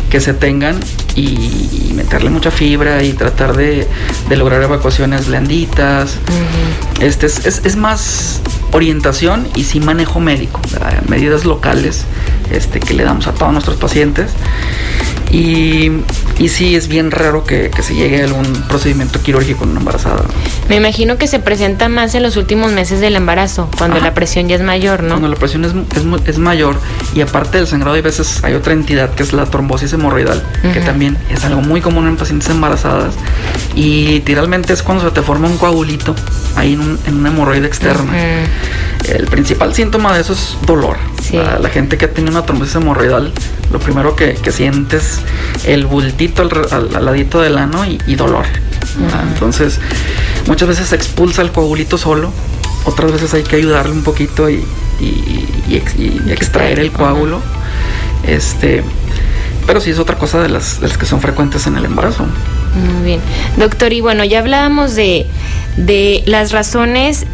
[0.10, 0.80] que se tengan
[1.16, 3.88] y, meterle mucha fibra y tratar de,
[4.30, 6.18] de lograr evacuaciones blanditas.
[7.02, 8.42] Este es, es, es, más
[8.72, 10.62] orientación y sí manejo médico,
[11.08, 12.06] medidas locales
[12.52, 14.32] este, que le damos a todos nuestros pacientes.
[15.32, 15.92] Y,
[16.40, 19.80] y sí, es bien raro que, que, se llegue a algún procedimiento quirúrgico en una
[19.80, 20.24] embarazada.
[20.70, 24.06] Me imagino que se presenta más en los últimos meses del embarazo, cuando Ajá.
[24.06, 25.10] la presión ya es mayor, ¿no?
[25.10, 26.80] Cuando la presión es, es, es, mayor
[27.14, 30.68] y aparte del sangrado hay veces hay otra entidad que es la trombosis hemorroidal, uh
[30.68, 30.74] -huh.
[30.74, 33.16] que también es algo muy común en pacientes embarazadas
[33.76, 36.16] y literalmente es cuando se te forma un coagulito
[36.56, 38.12] ahí en, un, en una hemorroide externa.
[38.12, 38.97] Uh -huh.
[39.08, 40.98] El principal síntoma de eso es dolor.
[41.22, 41.38] Sí.
[41.38, 43.32] La, la, gente que tiene una trombosis hemorroidal,
[43.72, 45.20] lo primero que, que sientes
[45.66, 48.46] el bultito al, al, al, ladito del ano y, y dolor.
[48.46, 49.22] -huh.
[49.34, 49.80] Entonces,
[50.48, 52.32] muchas veces se expulsa el coagulito solo,
[52.86, 54.64] otras veces hay que ayudarle un poquito y,
[55.00, 57.42] y, y extraer el coágulo.
[58.26, 58.84] Este,
[59.66, 62.26] pero sí es otra cosa de las, de las que son frecuentes en el embarazo.
[62.76, 63.20] Muy bien.
[63.58, 65.28] Doctor, y bueno, ya hablábamos de,
[65.76, 67.26] de las razones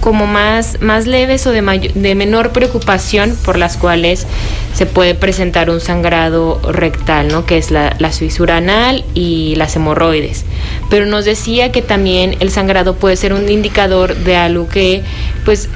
[0.00, 4.26] como más, más leves o de, mayor, de menor preocupación por las cuales
[4.74, 7.46] se puede presentar un sangrado rectal, ¿no?
[7.46, 8.10] que es la, la
[8.56, 10.44] anal y las hemorroides.
[10.90, 15.02] Pero nos decía que también el sangrado puede ser un indicador de algo que
[15.44, 15.68] pues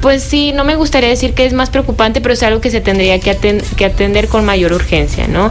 [0.00, 2.80] pues sí, no me gustaría decir que es más preocupante, pero es algo que se
[2.80, 5.48] tendría que, atend que atender con mayor urgencia, ¿no?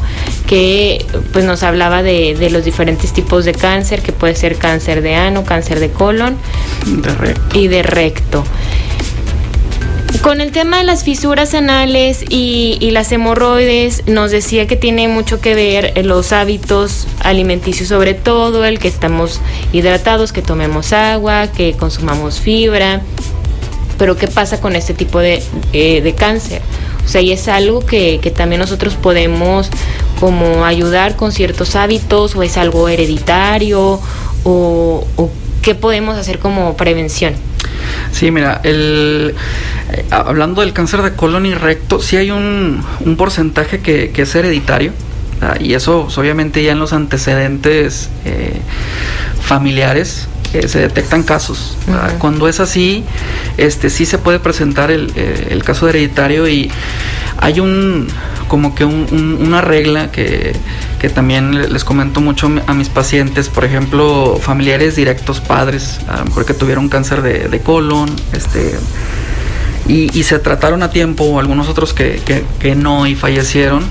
[0.48, 5.02] Que pues nos hablaba de, de, los diferentes tipos de cáncer, que puede ser cáncer
[5.02, 6.38] de ano, cáncer de colon
[6.86, 7.60] de recto.
[7.60, 8.44] y de recto.
[10.22, 15.08] Con el tema de las fisuras anales y, y, las hemorroides, nos decía que tiene
[15.08, 19.40] mucho que ver los hábitos alimenticios, sobre todo el que estamos
[19.72, 23.02] hidratados, que tomemos agua, que consumamos fibra,
[23.98, 25.42] pero ¿qué pasa con este tipo de,
[25.74, 26.62] eh, de cáncer?
[27.04, 29.70] O sea, y es algo que, que, también nosotros podemos
[30.20, 34.00] como ayudar con ciertos hábitos o es algo hereditario
[34.44, 35.32] o, o
[35.62, 37.36] qué podemos hacer como prevención.
[38.12, 39.36] Sí, mira, el,
[39.92, 44.24] eh, hablando del cáncer de colon y recto, sí hay un, un porcentaje que, que,
[44.24, 44.94] es hereditario.
[45.42, 48.60] Ah, y eso, pues, obviamente, ya en los antecedentes eh,
[49.42, 51.78] familiares eh, se detectan casos.
[51.88, 52.18] Uh-huh.
[52.20, 53.04] Cuando es así,
[53.58, 56.72] este sí se puede presentar el, eh, el caso hereditario y
[57.38, 58.08] hay un
[58.48, 60.56] como que un, un, una regla que,
[61.00, 66.26] que, también les comento mucho a mis pacientes, por ejemplo, familiares directos, padres, a lo
[66.26, 68.76] mejor que tuvieron cáncer de, de colon, este
[69.88, 73.84] y, y, se trataron a tiempo, o algunos otros que, que, que no y fallecieron.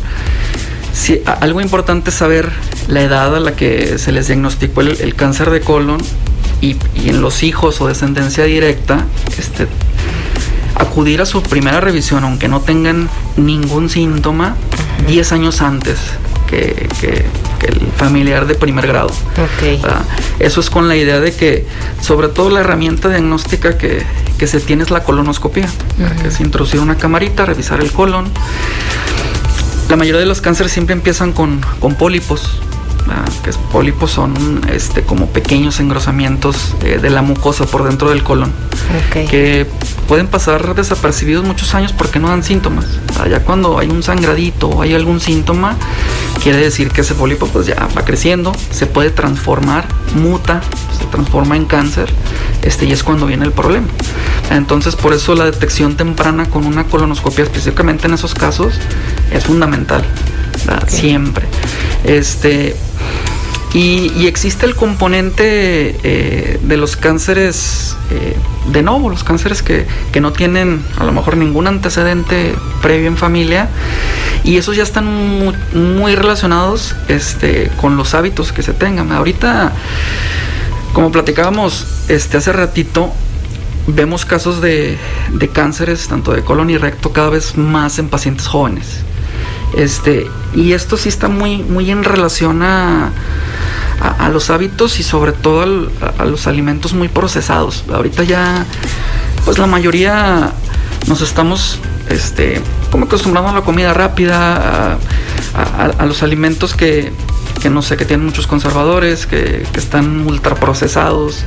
[0.94, 2.52] Sí, algo importante es saber
[2.87, 6.00] la edad a la que se les diagnosticó el, el cáncer de colon
[6.61, 9.04] y, y, en los hijos o descendencia directa,
[9.37, 9.66] este,
[10.76, 14.54] acudir a su primera revisión, aunque no tengan ningún síntoma,
[15.09, 15.98] 10 años antes
[16.48, 17.24] que, que,
[17.59, 19.11] que, el familiar de primer grado.
[19.57, 19.83] Okay.
[20.38, 21.66] Eso es con la idea de que,
[22.00, 24.02] sobre todo, la herramienta diagnóstica que,
[24.38, 26.22] que se tiene es la colonoscopia, uh -huh.
[26.22, 28.30] que es introducir una camarita, revisar el colon.
[29.88, 32.59] La mayoría de los cánceres siempre empiezan con, con pólipos,
[33.07, 38.09] Ah, que es, pólipos son este, como pequeños engrosamientos eh, de la mucosa por dentro
[38.09, 38.51] del colon
[39.09, 39.27] okay.
[39.27, 39.66] que
[40.09, 42.87] pueden pasar desapercibidos muchos años porque no dan síntomas.
[43.20, 45.77] Ah, ya cuando hay un sangradito o hay algún síntoma,
[46.42, 50.62] quiere decir que ese pólipo pues ya va creciendo, se puede transformar, muta,
[50.99, 52.11] se transforma en cáncer,
[52.62, 53.88] este, y es cuando viene el problema.
[54.50, 58.74] Entonces por eso la detección temprana con una colonoscopia, específicamente en esos casos,
[59.33, 60.04] es fundamental.
[60.83, 60.98] Okay.
[60.98, 61.46] Siempre.
[62.04, 62.76] Este,
[63.74, 68.37] y, y, existe el componente eh, de los cánceres eh,
[68.70, 73.16] de nuevo, los cánceres que, que, no tienen a lo mejor ningún antecedente previo en
[73.16, 73.68] familia.
[74.44, 79.11] Y esos ya están muy, muy relacionados este, con los hábitos que se tengan.
[79.11, 79.72] Ahorita,
[80.92, 83.12] como platicábamos este, hace ratito,
[83.87, 84.99] vemos casos de,
[85.33, 89.01] de cánceres, tanto de colon y recto, cada vez más en pacientes jóvenes.
[89.77, 93.11] Este, y esto sí está muy, muy en relación a,
[94.01, 97.85] a, los hábitos y sobre todo a, a, los alimentos muy procesados.
[97.92, 98.64] Ahorita ya,
[99.44, 100.53] pues la mayoría
[101.07, 104.99] nos estamos este, como acostumbrando a la comida rápida,
[105.55, 107.12] a, los alimentos que,
[107.64, 111.44] que no sé, que tienen muchos conservadores, que, que, están ultra procesados.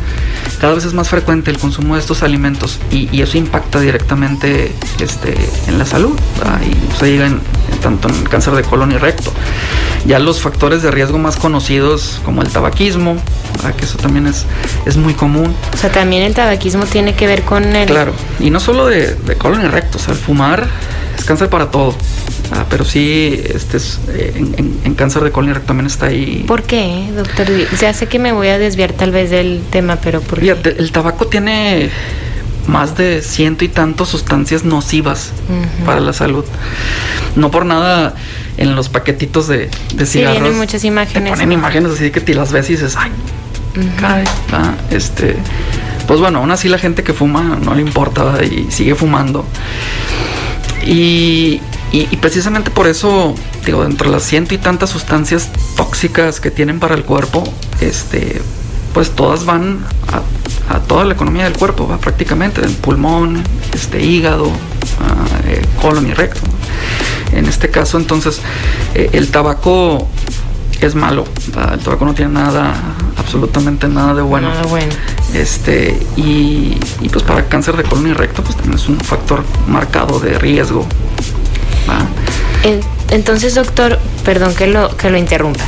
[0.60, 4.74] Cada vez es más frecuente el consumo de estos alimentos y, y eso impacta directamente
[5.00, 5.36] este,
[5.68, 6.60] en la salud ¿verdad?
[6.64, 7.40] y se llega en,
[7.84, 9.32] tanto en cáncer de colon y recto.
[10.08, 13.18] Ya los factores de riesgo más conocidos como el tabaquismo,
[13.58, 13.76] ¿verdad?
[13.76, 14.48] que eso también es,
[14.88, 15.54] es muy común.
[15.72, 17.86] O sea, también el tabaquismo tiene que ver con el...
[17.88, 20.68] Claro, y no solo de, de colon y recto, o sea, el fumar
[21.18, 21.96] es cáncer para todo.
[22.52, 25.88] Ah, pero sí, este es, eh, en, en, en, cáncer de colon y recto también
[25.88, 26.46] está ahí.
[26.48, 27.48] ¿Por qué, doctor?
[27.80, 30.46] Ya sé que me voy a desviar tal vez del tema, pero ¿por qué?
[30.46, 31.90] Fíjate, el tabaco tiene
[32.68, 35.86] más de ciento y tantos sustancias nocivas uh -huh.
[35.86, 36.46] para la salud.
[37.36, 38.14] No por nada
[38.58, 41.24] en los paquetitos de, de sí, muchas imágenes.
[41.24, 43.96] Te ponen imágenes así que te las ves y dices, ay, uh -huh.
[44.00, 45.36] caray, ah, este.
[46.08, 49.46] Pues bueno, aún así la gente que fuma no le importa y sigue fumando.
[50.86, 51.62] Y,
[52.22, 53.34] precisamente por eso,
[53.66, 57.44] digo, dentro de las ciento y tantas sustancias tóxicas que tienen para el cuerpo,
[57.82, 58.42] este,
[58.94, 59.86] pues todas van
[60.70, 61.98] a, toda la economía del cuerpo, ¿va?
[61.98, 66.42] prácticamente, el pulmón, este, hígado, uh, colon y recto.
[67.34, 68.42] En este caso, entonces,
[68.94, 70.08] eh, el tabaco
[70.86, 71.26] es malo.
[71.72, 72.74] El tabaco no tiene nada,
[73.18, 74.50] absolutamente nada de bueno.
[74.50, 74.94] Nada bueno.
[75.34, 79.44] Este, y, y, pues para cáncer de colon y recto, pues también es un factor
[79.68, 80.86] marcado de riesgo.
[83.10, 85.64] Entonces, doctor, perdón que lo, que lo interrumpa.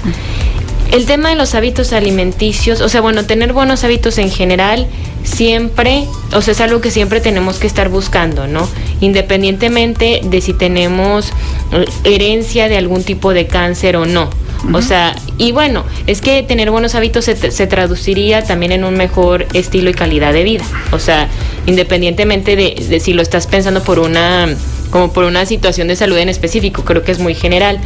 [0.91, 4.87] El tema de los hábitos alimenticios, o sea, bueno, tener buenos hábitos en general,
[5.23, 8.67] siempre, o sea, es algo que siempre tenemos que estar buscando, ¿no?
[8.99, 11.31] Independientemente de si tenemos
[11.71, 14.29] eh, herencia de algún tipo de cáncer o no.
[14.63, 14.77] Uh -huh.
[14.77, 18.95] O sea, y bueno, es que tener buenos hábitos se, se, traduciría también en un
[18.95, 20.63] mejor estilo y calidad de vida.
[20.91, 21.27] O sea,
[21.65, 24.47] independientemente de, de si lo estás pensando por una
[24.89, 27.79] como por una situación de salud en específico, creo que es muy general.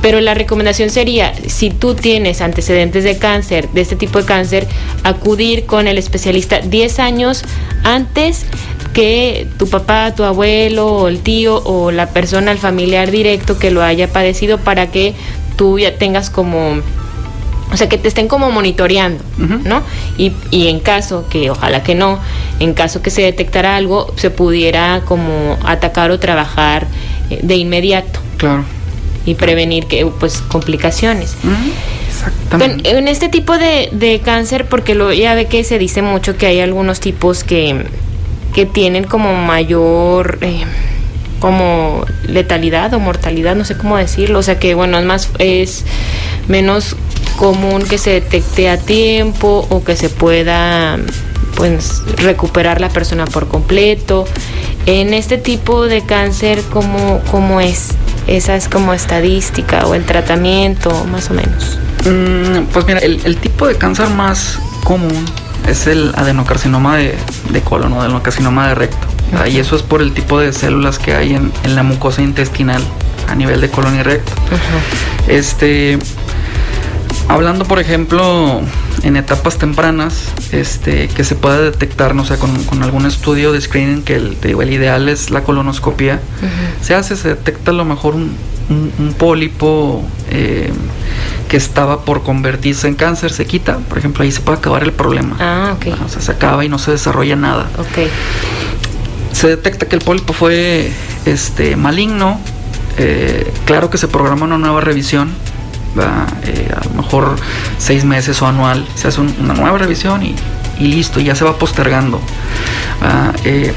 [0.00, 4.66] Pero la recomendación sería, si tú tienes antecedentes de cáncer, de este tipo de cáncer,
[5.02, 7.42] acudir con el especialista 10 años
[7.82, 8.46] antes
[8.92, 13.70] que tu papá, tu abuelo, o el tío o la persona, el familiar directo que
[13.70, 15.14] lo haya padecido para que
[15.56, 16.76] tú ya tengas como
[17.72, 19.62] o sea, que te estén como monitoreando, uh -huh.
[19.64, 19.82] ¿no?
[20.16, 22.20] Y, y, en caso, que ojalá que no,
[22.60, 26.86] en caso que se detectara algo, se pudiera como atacar o trabajar
[27.28, 28.20] eh, de inmediato.
[28.36, 28.64] Claro.
[29.24, 31.34] Y prevenir que, pues, complicaciones.
[31.42, 31.72] Uh -huh.
[32.08, 32.88] Exactamente.
[32.88, 36.36] En, en, este tipo de, de cáncer, porque lo, ya ve que se dice mucho
[36.36, 37.84] que hay algunos tipos que
[38.56, 40.64] que tienen como mayor eh,
[41.46, 45.84] como letalidad o mortalidad, no sé cómo decirlo, o sea que bueno, es más es
[46.48, 46.96] menos
[47.36, 50.98] común que se detecte a tiempo o que se pueda
[51.54, 54.26] pues recuperar la persona por completo.
[54.86, 57.90] En este tipo de cáncer, ¿cómo, cómo es?
[58.26, 61.78] Esa es como estadística o el tratamiento, más o menos.
[62.04, 65.24] Mm, pues mira, el, tipo de cáncer más común
[65.68, 67.14] es el adenocarcinoma de,
[67.62, 69.15] colon o adenocarcinoma de recto.
[69.48, 72.82] Y eso es por el tipo de células que hay en, la mucosa intestinal
[73.28, 74.32] a nivel de colon y recto.
[75.28, 75.98] Este,
[77.28, 78.60] hablando, por ejemplo,
[79.02, 84.02] en etapas tempranas, este, que se pueda detectar, no sé, con, algún estudio de screening,
[84.02, 86.20] que el, el ideal es la colonoscopia,
[86.80, 88.36] se hace, se detecta a lo mejor un,
[89.18, 90.72] pólipo eh,
[91.48, 94.92] que estaba por convertirse en cáncer, se quita, por ejemplo, ahí se puede acabar el
[94.92, 95.36] problema.
[95.38, 95.94] Ah, ok.
[96.04, 97.68] O sea, se acaba y no se desarrolla nada.
[97.78, 98.08] Ok.
[99.36, 100.90] Se detecta que el pólipo fue
[101.26, 102.40] este, maligno,
[102.96, 105.28] eh, claro que se programa una nueva revisión
[106.46, 107.36] eh, a lo mejor
[107.76, 110.34] seis meses o anual, se hace una nueva revisión y,
[110.80, 112.18] listo, ya se va postergando.
[113.44, 113.74] Eh,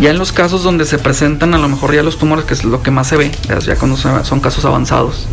[0.00, 2.64] ya en los casos donde se presentan a lo mejor ya los tumores, que es
[2.64, 3.30] lo que más se ve,
[3.64, 5.28] ya cuando son casos avanzados,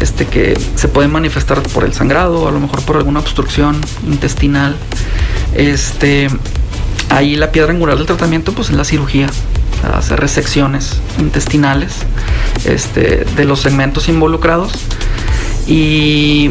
[0.00, 4.76] este, que se pueden manifestar por el sangrado, a lo mejor por alguna obstrucción intestinal,
[5.56, 6.28] este,
[7.10, 9.28] ahí la piedra angular del tratamiento pues es la cirugía,
[9.94, 11.94] hacer resecciones intestinales
[12.64, 14.72] este, de los segmentos involucrados
[15.66, 16.50] y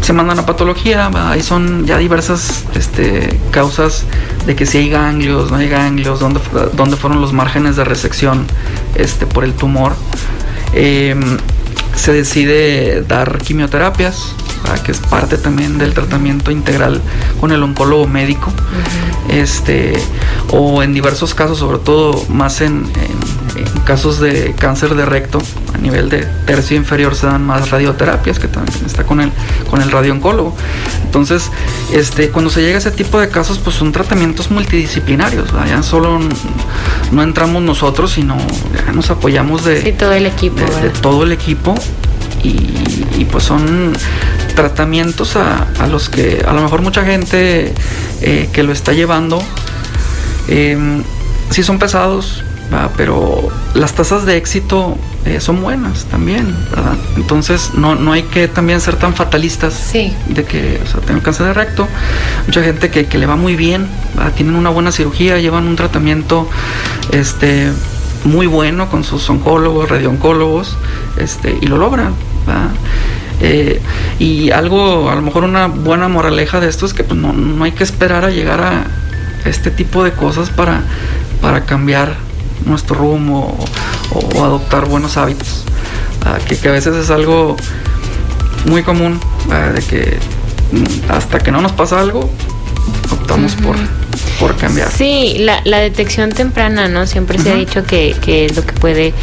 [0.00, 4.04] se mandan a patología, ahí son ya diversas este, causas
[4.46, 6.40] de que si hay ganglios, no hay ganglios, dónde,
[6.74, 8.46] dónde fueron los márgenes de resección
[8.94, 9.94] este, por el tumor.
[10.72, 11.36] Em,
[11.98, 14.34] se decide dar quimioterapias,
[14.84, 17.00] que es parte también del tratamiento integral
[17.40, 18.52] con el oncólogo médico.
[19.28, 19.94] este,
[20.50, 23.37] o en diversos casos, sobre todo más en en
[23.84, 25.40] casos de cáncer de recto,
[25.74, 29.30] a nivel de tercio inferior se dan más radioterapias, que también está con el,
[29.70, 30.54] con el radiooncólogo.
[31.04, 31.50] Entonces,
[31.92, 35.48] este, cuando se llega a ese tipo de casos, pues son tratamientos multidisciplinarios.
[35.66, 36.18] Ya solo
[37.12, 38.36] no entramos nosotros, sino
[38.74, 40.60] ya nos apoyamos de, todo el equipo.
[40.82, 41.74] De, todo el equipo.
[42.42, 43.92] Y, pues son
[44.54, 47.74] tratamientos a, los que a lo mejor mucha gente
[48.22, 49.42] eh, que lo está llevando,
[50.48, 51.02] eh,
[51.50, 52.44] sí son pesados,
[52.96, 56.96] pero las tasas de éxito eh, son buenas también, ¿verdad?
[57.16, 61.46] Entonces no, no hay que también ser tan fatalistas de que o sea, tengo cáncer
[61.46, 61.88] de recto.
[62.46, 63.86] Mucha gente que, que le va muy bien,
[64.36, 66.48] tienen una buena cirugía, llevan un tratamiento
[67.12, 67.72] este,
[68.24, 70.76] muy bueno con sus oncólogos, radiooncólogos,
[71.18, 72.14] este, y lo logran.
[73.40, 73.80] Eh,
[74.18, 77.64] y algo, a lo mejor una buena moraleja de esto es que pues, no, no
[77.64, 78.84] hay que esperar a llegar a
[79.44, 80.82] este tipo de cosas para,
[81.40, 82.27] para cambiar
[82.64, 83.56] nuestro rumbo
[84.12, 85.64] o, adoptar buenos hábitos.
[86.24, 87.56] Ah, que, a veces es algo
[88.66, 90.18] muy común, ah, de que
[91.08, 92.28] hasta que no nos pasa algo,
[93.10, 93.76] optamos por,
[94.38, 94.90] por cambiar.
[94.90, 97.06] Sí, la, la, detección temprana, ¿no?
[97.06, 99.14] Siempre se ha dicho que, que, es lo que puede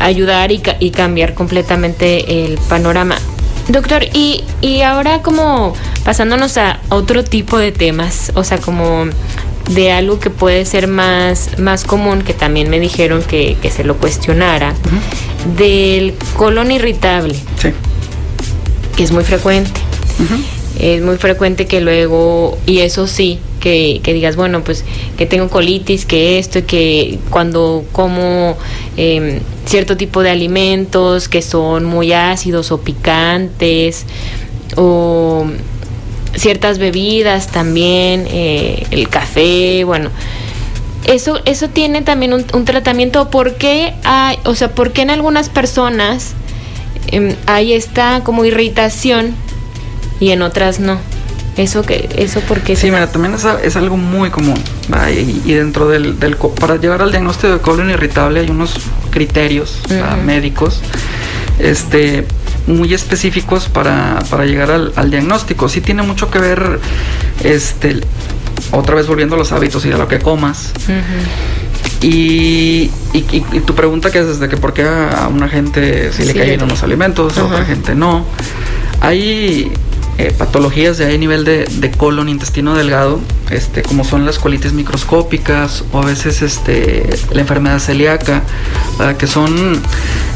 [0.00, 3.16] ayudar y, y cambiar completamente el panorama.
[3.68, 9.06] Doctor, y, y ahora como pasándonos a otro tipo de temas, o sea, como
[9.70, 13.96] de algo que puede ser más, más común, que también me dijeron que, se lo
[13.96, 14.74] cuestionara,
[15.56, 17.70] del colon irritable, sí.
[18.96, 19.80] que es muy frecuente.
[20.78, 24.84] Es muy frecuente que luego, y eso sí, que, digas, bueno, pues
[25.16, 28.56] que tengo colitis, que esto, que cuando como
[28.96, 34.04] em, cierto tipo de alimentos que son muy ácidos o picantes,
[34.76, 35.46] o
[36.36, 40.10] ciertas bebidas también, eh, el café, bueno.
[41.04, 43.28] Eso, eso tiene también un, tratamiento.
[43.28, 46.32] ¿Por qué hay, o sea, por qué en algunas personas
[47.08, 49.34] em, hay esta como irritación
[50.18, 50.98] y en otras no?
[51.58, 54.60] Eso que, eso porque sí, mira, también es, algo muy común.
[55.44, 58.74] Y, dentro del, del, para llegar al diagnóstico de colon irritable hay unos
[59.10, 59.80] criterios
[60.24, 60.80] médicos.
[61.60, 62.26] Este,
[62.66, 65.68] muy específicos para, para llegar al, diagnóstico.
[65.68, 66.80] Sí tiene mucho que ver,
[67.42, 68.00] este,
[68.70, 70.72] otra vez volviendo a los hábitos y a lo que comas.
[72.00, 76.34] y, y, tu pregunta que es desde que por qué a una gente sí, le
[76.34, 78.24] caen unos alimentos, a otra gente no.
[79.00, 79.72] Hay
[80.16, 85.84] eh, patologías de ahí nivel de, colon, intestino delgado, este, como son las colitis microscópicas
[85.92, 88.42] o a veces este, la enfermedad celíaca,
[89.18, 89.80] que son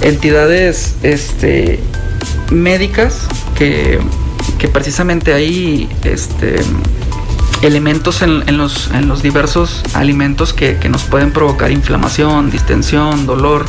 [0.00, 1.78] entidades este,
[2.50, 4.00] médicas que,
[4.72, 6.56] precisamente ahí este,
[7.62, 13.66] elementos en, los, en los diversos alimentos que, que nos pueden provocar inflamación, distensión, dolor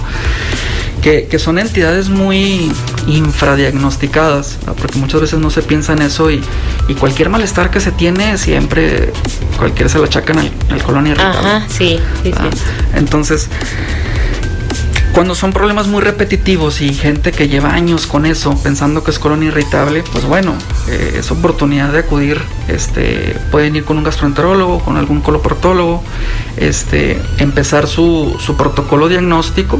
[1.02, 2.72] que, son entidades muy
[3.08, 6.41] infradiagnosticadas, porque muchas veces no se piensa en eso y,
[7.00, 9.14] cualquier malestar que se tiene siempre
[9.58, 11.47] cualquiera se lo achacan al, al colon irritable.
[11.47, 12.60] Ajá, sí, sí, sí.
[12.95, 13.47] Entonces,
[15.14, 19.20] cuando son problemas muy repetitivos y gente que lleva años con eso, pensando que es
[19.20, 20.54] colon irritable, pues bueno,
[20.88, 22.39] eh, es oportunidad de acudir.
[22.68, 26.04] Este, pueden ir con un gastroenterólogo, con algún coloprotólogo,
[26.58, 29.80] este, empezar su, su protocolo diagnóstico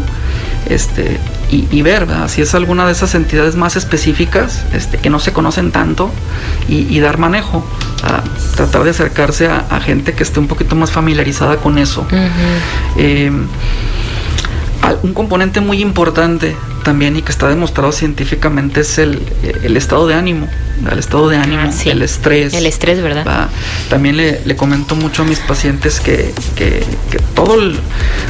[0.68, 1.20] este,
[1.52, 5.72] y, ver si es alguna de esas entidades más específicas este, que no se conocen
[5.72, 6.12] tanto
[6.68, 7.66] y, dar manejo,
[8.04, 8.24] a
[8.56, 12.06] tratar de acercarse a, gente que esté un poquito más familiarizada con eso
[15.04, 19.22] un componente muy importante también y que está demostrado científicamente es el,
[19.76, 20.48] estado de ánimo,
[20.90, 22.54] el estado de ánimo, ah, el estrés.
[22.54, 23.50] El estrés, ¿verdad?
[23.90, 26.34] También le, comento mucho a mis pacientes que,
[27.36, 27.58] todo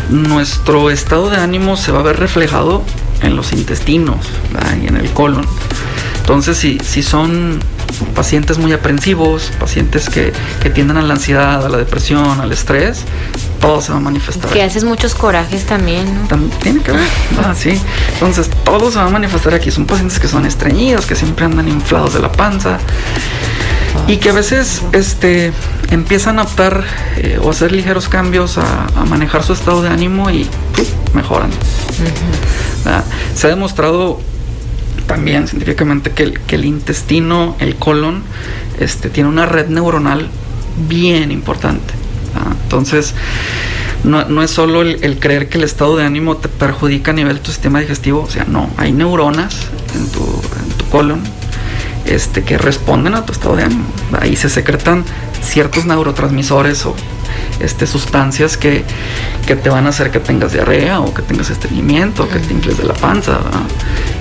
[0.09, 2.83] nuestro estado de ánimo se va a ver reflejado
[3.21, 4.25] en los intestinos
[4.83, 5.45] y en el colon.
[6.21, 7.59] Entonces, si, si son
[8.15, 13.05] pacientes muy aprensivos, pacientes que, que tienden a la ansiedad, a la depresión, al estrés,
[13.59, 14.51] todo se va a manifestar.
[14.51, 16.37] Que haces muchos corajes también, ¿no?
[16.61, 17.07] tiene que ver,
[17.43, 17.79] ah, sí.
[18.13, 19.71] Entonces, todo se va a manifestar aquí.
[19.71, 22.79] Son pacientes que son estreñidos, que siempre andan inflados de la panza.
[24.07, 25.51] Y que a veces este,
[25.91, 26.83] empiezan a optar
[27.17, 30.47] eh, o hacer ligeros cambios a, manejar su estado de ánimo y
[31.13, 31.49] mejoran.
[33.35, 34.19] Se ha demostrado
[35.09, 38.21] también científicamente que el, que el intestino, el colon,
[38.79, 40.29] este, tiene una red neuronal
[40.87, 41.95] bien importante.
[42.63, 43.15] Entonces,
[44.03, 47.41] no, es solo el, creer que el estado de ánimo te perjudica a nivel de
[47.41, 49.55] tu sistema digestivo, o sea, no, hay neuronas
[49.95, 51.21] en tu, en tu colon
[52.05, 53.85] este, que responden a tu estado de ánimo.
[54.21, 55.03] Ahí se secretan
[55.41, 56.95] ciertos neurotransmisores o
[57.59, 58.85] este, sustancias que,
[59.47, 62.77] te van a hacer que tengas diarrea o que tengas estreñimiento, o que te infles
[62.77, 63.39] de la panza.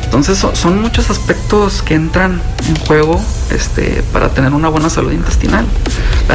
[0.09, 5.67] Entonces son, muchos aspectos que entran en juego este, para tener una buena salud intestinal.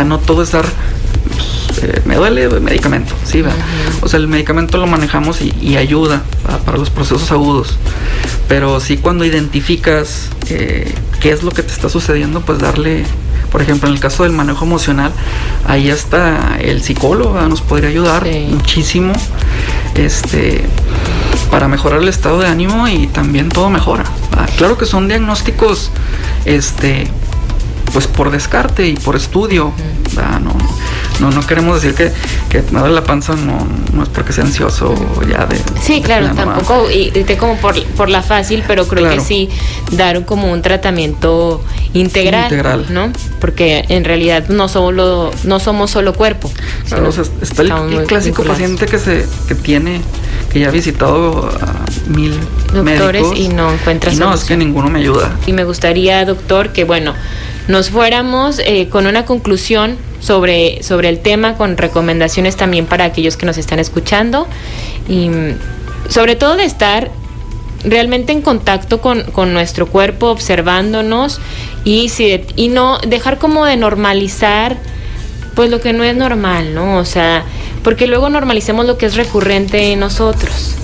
[0.05, 0.65] No todo es dar
[1.82, 3.43] eh, me duele el medicamento, sí,
[4.01, 6.21] O sea, el medicamento lo manejamos y, ayuda
[6.65, 7.80] para los procesos agudos.
[8.47, 13.05] Pero sí cuando identificas eh, qué es lo que te está sucediendo, pues darle,
[13.51, 15.11] por ejemplo, en el caso del manejo emocional,
[15.67, 19.13] ahí hasta el psicólogo nos podría ayudar muchísimo.
[19.95, 20.63] Este
[21.54, 24.06] para mejorar el estado de ánimo y también todo mejora.
[24.58, 25.91] Claro que son diagnósticos
[26.45, 27.08] este
[27.93, 29.72] pues por descarte y por estudio.
[30.16, 30.56] No,
[31.20, 32.12] no, no queremos decir que,
[32.49, 34.95] que me duele la panza, no, no es porque sea ansioso
[35.30, 35.62] ya de...
[35.80, 39.47] Sí, claro, tampoco, y de como por, por la fácil, pero creo que sí
[39.91, 43.12] dar como un tratamiento integral, integral, ¿no?
[43.39, 46.49] Porque en realidad no, solo, no somos solo cuerpo.
[46.89, 50.01] Claro, está el, clásico paciente que, se, que tiene
[50.54, 52.39] que ya ha visitado a mil
[52.72, 55.36] doctores y no encuentra y no es que ninguno me ayuda.
[55.47, 57.14] Y me gustaría doctor que bueno
[57.68, 63.38] nos fuéramos eh, con una conclusión sobre, sobre el tema, con recomendaciones también para aquellos
[63.38, 64.47] que nos están escuchando.
[65.08, 65.30] Y
[66.10, 67.10] sobre todo de estar
[67.86, 71.39] realmente en contacto con, nuestro cuerpo, observándonos
[71.84, 74.78] y, si, y no dejar como de normalizar
[75.56, 76.97] pues lo que no es normal, ¿no?
[76.97, 77.43] O sea,
[77.84, 80.76] porque luego normalicemos lo que es recurrente en nosotros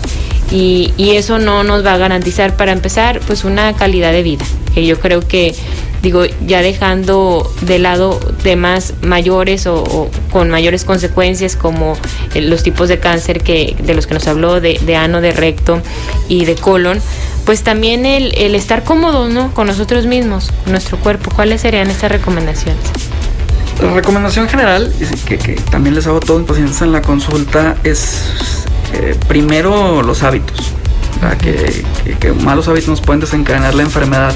[0.51, 4.45] y, y eso no nos va a garantizar para empezar pues una calidad de vida,
[4.73, 5.55] que yo creo que
[6.01, 11.97] digo, ya dejando de lado temas mayores o, con mayores consecuencias como
[12.33, 15.81] eh, los tipos de cáncer que, de los que nos habló, de, ano, de recto
[16.27, 17.01] y de colon,
[17.45, 19.53] pues también el, el estar cómodo ¿no?
[19.53, 21.31] con nosotros mismos, nuestro cuerpo.
[21.35, 22.79] ¿Cuáles serían estas recomendaciones?
[23.81, 24.93] La recomendación general,
[25.25, 30.01] que, que también les hago a todos los pacientes en la consulta, es eh, primero
[30.01, 30.73] los hábitos.
[31.41, 31.83] Que,
[32.19, 34.33] que, malos hábitos nos pueden desencadenar la enfermedad.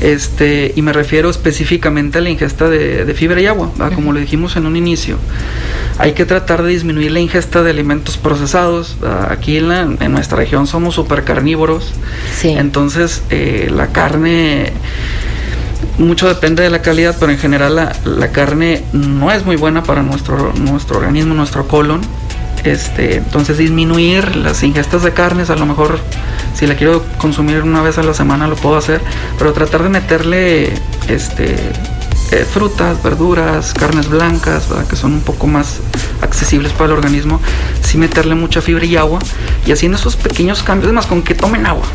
[0.00, 4.56] Este, y me refiero específicamente a la ingesta de, fibra y agua, como le dijimos
[4.56, 5.16] en un inicio.
[5.98, 8.96] Hay que tratar de disminuir la ingesta de alimentos procesados.
[9.28, 11.92] Aquí en, nuestra región somos super carnívoros.
[12.42, 14.72] Entonces, eh, la carne
[15.98, 20.02] mucho depende de la calidad, pero en general la, carne no es muy buena para
[20.02, 22.00] nuestro, nuestro organismo, nuestro colon.
[22.64, 26.00] Este, entonces disminuir las ingestas de carnes, a lo mejor
[26.54, 29.00] si la quiero consumir una vez a la semana lo puedo hacer,
[29.38, 30.72] pero tratar de meterle
[31.08, 31.56] este
[32.30, 35.80] eh, frutas, verduras, carnes blancas, que son un poco más
[36.20, 37.40] accesibles para el organismo,
[37.82, 39.18] sí meterle mucha fibra y agua
[39.66, 41.86] y haciendo esos pequeños cambios, más con que tomen agua.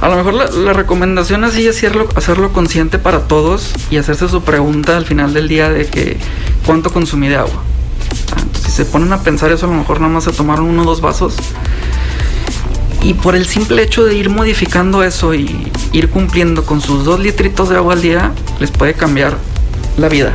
[0.00, 4.42] A lo mejor la, recomendación así es hacerlo, hacerlo consciente para todos y hacerse su
[4.42, 6.16] pregunta al final del día de que
[6.64, 7.62] cuánto consumí de agua.
[8.36, 10.82] Ah, si se ponen a pensar eso, a lo mejor nada más se tomaron uno
[10.82, 11.34] o dos vasos.
[13.02, 17.20] Y por el simple hecho de ir modificando eso y ir cumpliendo con sus dos
[17.20, 19.36] litritos de agua al día, les puede cambiar
[19.96, 20.34] la vida.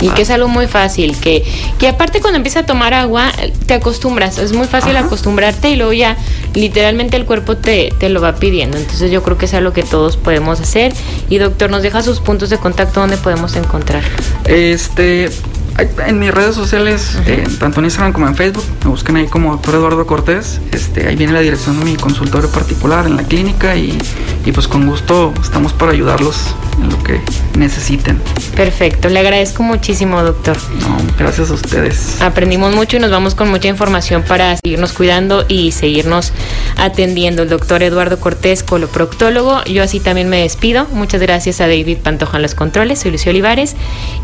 [0.00, 1.44] Y que es algo muy fácil, que,
[1.78, 3.32] que aparte cuando empiezas a tomar agua
[3.66, 6.16] te acostumbras, es muy fácil acostumbrarte y luego ya
[6.54, 8.76] literalmente el cuerpo te, te, lo va pidiendo.
[8.76, 10.92] Entonces yo creo que es algo que todos podemos hacer.
[11.28, 14.04] Y doctor, nos deja sus puntos de contacto donde podemos encontrar.
[14.44, 15.30] Este,
[15.78, 19.52] en mis redes sociales, eh, tanto en Instagram como en Facebook, me buscan ahí como
[19.52, 20.60] doctor Eduardo Cortés.
[20.72, 23.96] Este, ahí viene la dirección de mi consultorio particular en la clínica y,
[24.44, 27.20] y pues con gusto estamos para ayudarlos en lo que
[27.56, 28.20] necesiten.
[28.56, 30.56] Perfecto, le agradezco muchísimo, doctor.
[30.80, 32.20] No, gracias a ustedes.
[32.20, 36.32] Aprendimos mucho y nos vamos con mucha información para seguirnos cuidando y seguirnos
[36.76, 37.42] atendiendo.
[37.42, 39.64] El doctor Eduardo Cortés, coloproctólogo.
[39.64, 40.86] Yo así también me despido.
[40.92, 43.00] Muchas gracias a David Pantoja en los controles.
[43.00, 43.76] Soy Lucio Olivares.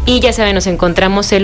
[0.06, 1.43] Y ya saben, nos encontramos el